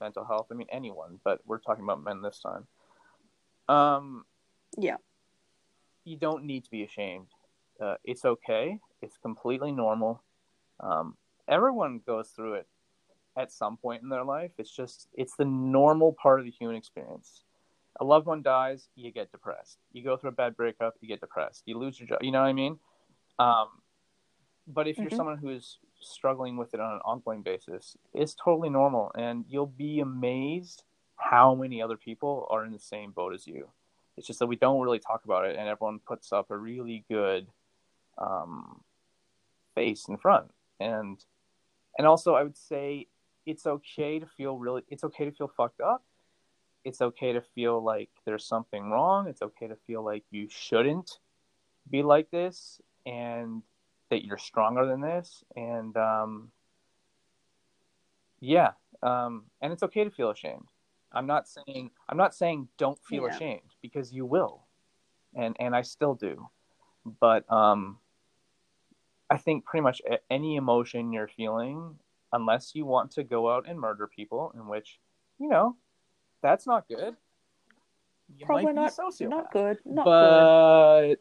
[0.00, 2.66] mental health i mean anyone but we're talking about men this time
[3.68, 4.24] um
[4.76, 4.96] yeah
[6.08, 7.26] you don't need to be ashamed.
[7.80, 8.78] Uh, it's okay.
[9.02, 10.22] It's completely normal.
[10.80, 11.16] Um,
[11.46, 12.66] everyone goes through it
[13.36, 14.52] at some point in their life.
[14.58, 17.44] It's just it's the normal part of the human experience.
[18.00, 19.78] A loved one dies, you get depressed.
[19.92, 21.64] You go through a bad breakup, you get depressed.
[21.66, 22.22] You lose your job.
[22.22, 22.78] You know what I mean?
[23.38, 23.82] Um,
[24.66, 25.16] but if you're Mhm.
[25.16, 30.00] someone who's struggling with it on an ongoing basis, it's totally normal, and you'll be
[30.00, 30.84] amazed
[31.16, 33.72] how many other people are in the same boat as you.
[34.16, 37.04] It's just that we don't really talk about it, and everyone puts up a really
[37.08, 37.48] good
[38.18, 38.84] um,
[39.74, 40.52] face in front.
[40.80, 41.24] And
[41.96, 43.08] and also, I would say
[43.46, 44.82] it's okay to feel really.
[44.88, 46.04] It's okay to feel fucked up.
[46.84, 49.28] It's okay to feel like there's something wrong.
[49.28, 51.18] It's okay to feel like you shouldn't
[51.90, 53.62] be like this, and
[54.10, 55.44] that you're stronger than this.
[55.56, 56.50] And um,
[58.40, 58.72] yeah,
[59.02, 60.68] um, and it's okay to feel ashamed.
[61.12, 63.30] I'm not saying I'm not saying don't feel Yeah.
[63.34, 64.66] ashamed because you will,
[65.34, 66.48] and and I still do,
[67.20, 67.98] but um,
[69.30, 70.00] I think pretty much
[70.30, 71.98] any emotion you're feeling,
[72.32, 75.00] unless you want to go out and murder people, in which
[75.38, 75.76] you know
[76.42, 77.16] that's not good.
[78.36, 79.28] You probably might not sociopath.
[79.28, 81.18] not good not good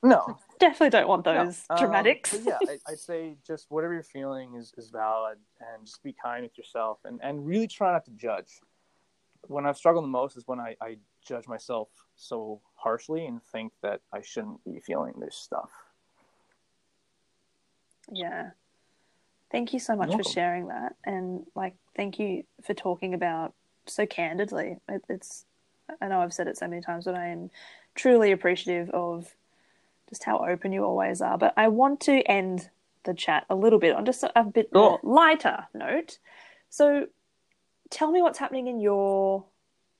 [0.00, 3.94] but no, definitely don't want those Um, dramatics but yeah, I, I'd say just whatever
[3.94, 7.90] you're feeling is, is valid, and just be kind with yourself, and, and really try
[7.90, 8.60] not to judge.
[9.48, 13.72] When I've struggled the most is when I, I judge myself so harshly and think
[13.82, 15.70] that I shouldn't be feeling this stuff.
[18.12, 18.50] yeah
[19.50, 23.54] thank you so much for sharing that and like thank you for talking about
[23.90, 24.78] so candidly.
[24.88, 25.44] It, it's
[26.02, 27.50] i know i've said it so many times but i am
[27.94, 29.34] truly appreciative of
[30.10, 31.36] just how open you always are.
[31.36, 32.68] But i want to end
[33.04, 36.18] the chat a little bit on just a, a bit more lighter note.
[36.70, 37.06] So
[37.90, 39.44] tell me what's happening in your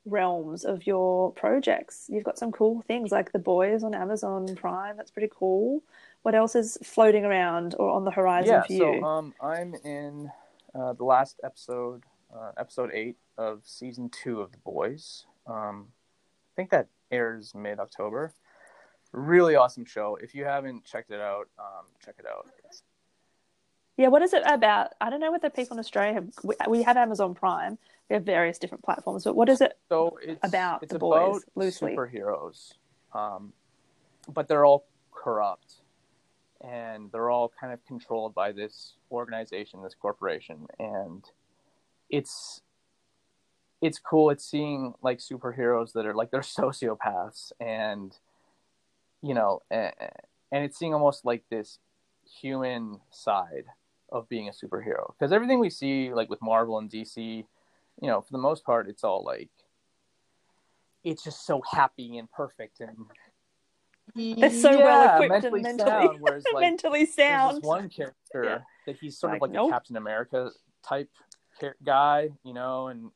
[0.05, 2.07] realms of your projects.
[2.09, 4.97] You've got some cool things like the boys on amazon prime.
[4.97, 5.83] That's pretty cool.
[6.23, 9.05] What else is floating around or on the horizon yeah, for so you?
[9.05, 10.31] um, I'm in
[10.75, 12.03] uh, the last episode,
[12.35, 15.25] uh, episode eight of season two of The Boys.
[15.47, 18.33] Um, I think that airs mid October.
[19.13, 20.19] Really awesome show.
[20.21, 22.47] If you haven't checked it out, um, check it out.
[23.97, 24.93] Yeah, what is it about?
[25.01, 26.29] I don't know whether people in Australia have.
[26.45, 27.79] We, we have Amazon Prime.
[28.09, 29.79] We have various different platforms, but what is it?
[29.89, 31.95] So it's About it's the boys, about loosely.
[31.97, 32.73] superheroes,
[33.13, 33.53] um,
[34.33, 35.75] but they're all corrupt
[36.63, 41.25] and they're all kind of controlled by this organization, this corporation, and
[42.11, 42.63] it's
[43.81, 44.31] it's cool.
[44.31, 48.17] It's seeing like superheroes that are like they're sociopaths, and
[49.23, 49.93] you know, and,
[50.53, 51.79] and it's seeing almost like this
[52.41, 53.65] human side
[54.11, 57.45] of being a superhero because everything we see like with Marvel and DC,
[58.01, 59.51] you know, for the most part, it's all like
[61.05, 62.97] it's just so happy and perfect and
[64.15, 67.57] they're so yeah, well equipped and mentally sound, whereas, like, mentally sound.
[67.57, 68.59] There's one character yeah.
[68.87, 69.69] that he's sort like, of like nope.
[69.69, 70.51] a Captain America
[70.83, 71.11] type
[71.85, 73.11] guy, you know, and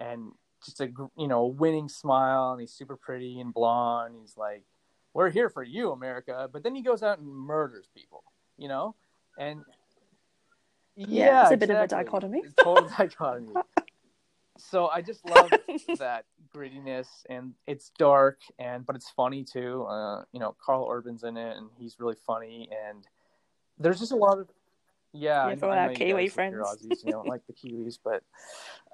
[0.00, 0.32] and
[0.64, 4.14] just a you know winning smile, and he's super pretty and blonde.
[4.20, 4.64] He's like,
[5.14, 8.24] "We're here for you, America," but then he goes out and murders people,
[8.56, 8.94] you know,
[9.38, 9.64] and
[10.96, 11.66] yeah, yeah it's a exactly.
[11.66, 12.42] bit of a dichotomy.
[12.62, 13.54] total dichotomy.
[14.58, 15.50] so I just love
[15.98, 16.24] that
[16.54, 19.84] grittiness and it's dark and but it's funny too.
[19.84, 23.06] Uh, you know, Karl Urban's in it and he's really funny and
[23.78, 24.48] there's just a lot of
[25.12, 26.56] yeah, for I, our Kiwi friends.
[26.56, 28.22] Aussies, you don't like the Kiwis, but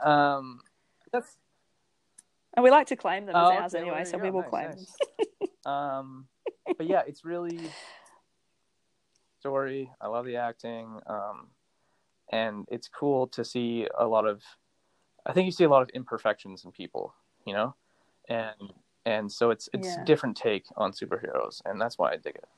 [0.06, 0.60] um,
[1.12, 1.36] that's
[2.54, 4.50] and we like to claim them as oh, ours okay, anyway, so we will nice,
[4.50, 5.50] claim nice.
[5.66, 6.26] um,
[6.76, 7.70] but yeah, it's really
[9.38, 9.90] story.
[10.00, 11.48] I love the acting, um,
[12.32, 14.42] and it's cool to see a lot of.
[15.26, 17.14] I think you see a lot of imperfections in people,
[17.46, 17.74] you know,
[18.28, 18.72] and
[19.06, 20.04] and so it's it's yeah.
[20.04, 22.48] different take on superheroes, and that's why I dig it.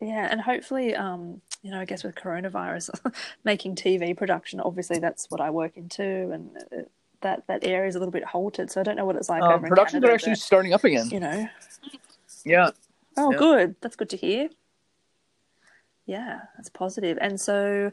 [0.00, 2.90] Yeah, and hopefully, um, you know, I guess with coronavirus,
[3.44, 6.50] making TV production, obviously that's what I work into, and
[7.22, 8.70] that that area is a little bit halted.
[8.70, 9.42] So I don't know what it's like.
[9.42, 11.08] Um, productions are actually but, starting up again.
[11.10, 11.48] You know.
[12.44, 12.70] Yeah.
[13.16, 13.38] Oh, yeah.
[13.38, 13.76] good.
[13.80, 14.50] That's good to hear.
[16.04, 17.18] Yeah, that's positive.
[17.20, 17.90] And so,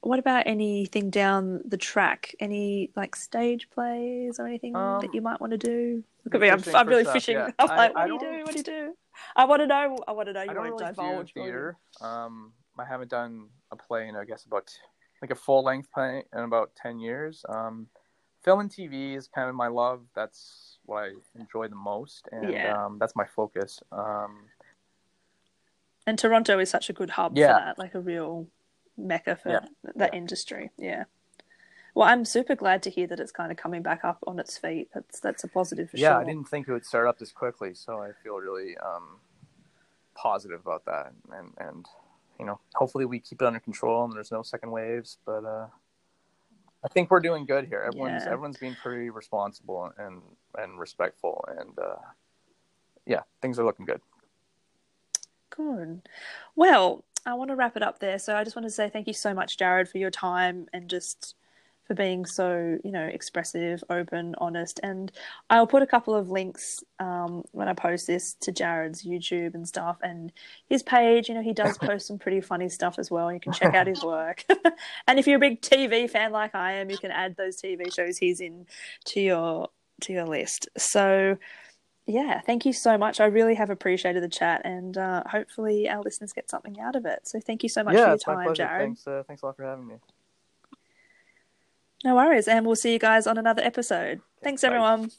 [0.00, 2.34] what about anything down the track?
[2.40, 6.02] Any like stage plays or anything um, that you might want to do?
[6.24, 7.36] Look at me, I'm, I'm really stuff, fishing.
[7.36, 7.50] Yeah.
[7.58, 8.42] I'm like, what I do you do?
[8.44, 8.96] What do you do?
[9.34, 9.96] I want to know.
[10.06, 10.42] I want to know.
[10.42, 11.32] You I don't really divulge.
[11.34, 11.76] do theater.
[12.00, 14.70] Um, I haven't done a play in I guess about
[15.22, 17.44] like a full length play in about ten years.
[17.48, 17.88] Um,
[18.42, 20.02] film and TV is kind of my love.
[20.14, 22.84] That's what I enjoy the most, and yeah.
[22.84, 23.80] um, that's my focus.
[23.92, 24.44] Um,
[26.06, 27.48] and Toronto is such a good hub yeah.
[27.48, 28.46] for that, like a real
[28.96, 29.66] mecca for yeah.
[29.96, 30.70] that industry.
[30.78, 31.04] Yeah.
[31.96, 34.58] Well, I'm super glad to hear that it's kind of coming back up on its
[34.58, 34.90] feet.
[34.92, 36.16] That's that's a positive for yeah, sure.
[36.16, 39.18] Yeah, I didn't think it would start up this quickly, so I feel really um,
[40.14, 41.14] positive about that.
[41.32, 41.86] And and
[42.38, 45.16] you know, hopefully we keep it under control and there's no second waves.
[45.24, 45.68] But uh,
[46.84, 47.82] I think we're doing good here.
[47.86, 48.30] Everyone's yeah.
[48.30, 50.20] everyone's being pretty responsible and
[50.58, 51.96] and respectful, and uh,
[53.06, 54.02] yeah, things are looking good.
[55.48, 56.02] Good.
[56.56, 58.18] Well, I want to wrap it up there.
[58.18, 60.90] So I just want to say thank you so much, Jared, for your time and
[60.90, 61.36] just
[61.86, 64.80] for being so, you know, expressive, open, honest.
[64.82, 65.12] And
[65.50, 69.66] I'll put a couple of links um, when I post this to Jared's YouTube and
[69.66, 70.32] stuff and
[70.68, 71.28] his page.
[71.28, 73.32] You know, he does post some pretty funny stuff as well.
[73.32, 74.44] You can check out his work.
[75.06, 77.94] and if you're a big TV fan like I am, you can add those TV
[77.94, 78.66] shows he's in
[79.06, 79.68] to your
[80.02, 80.68] to your list.
[80.76, 81.38] So
[82.06, 83.20] yeah, thank you so much.
[83.20, 87.04] I really have appreciated the chat, and uh, hopefully our listeners get something out of
[87.04, 87.26] it.
[87.26, 88.86] So thank you so much yeah, for your time, Jared.
[88.86, 89.96] Thanks, uh, thanks a lot for having me.
[92.06, 92.46] No worries.
[92.46, 94.20] And we'll see you guys on another episode.
[94.40, 94.68] Thanks, Bye.
[94.68, 95.10] everyone.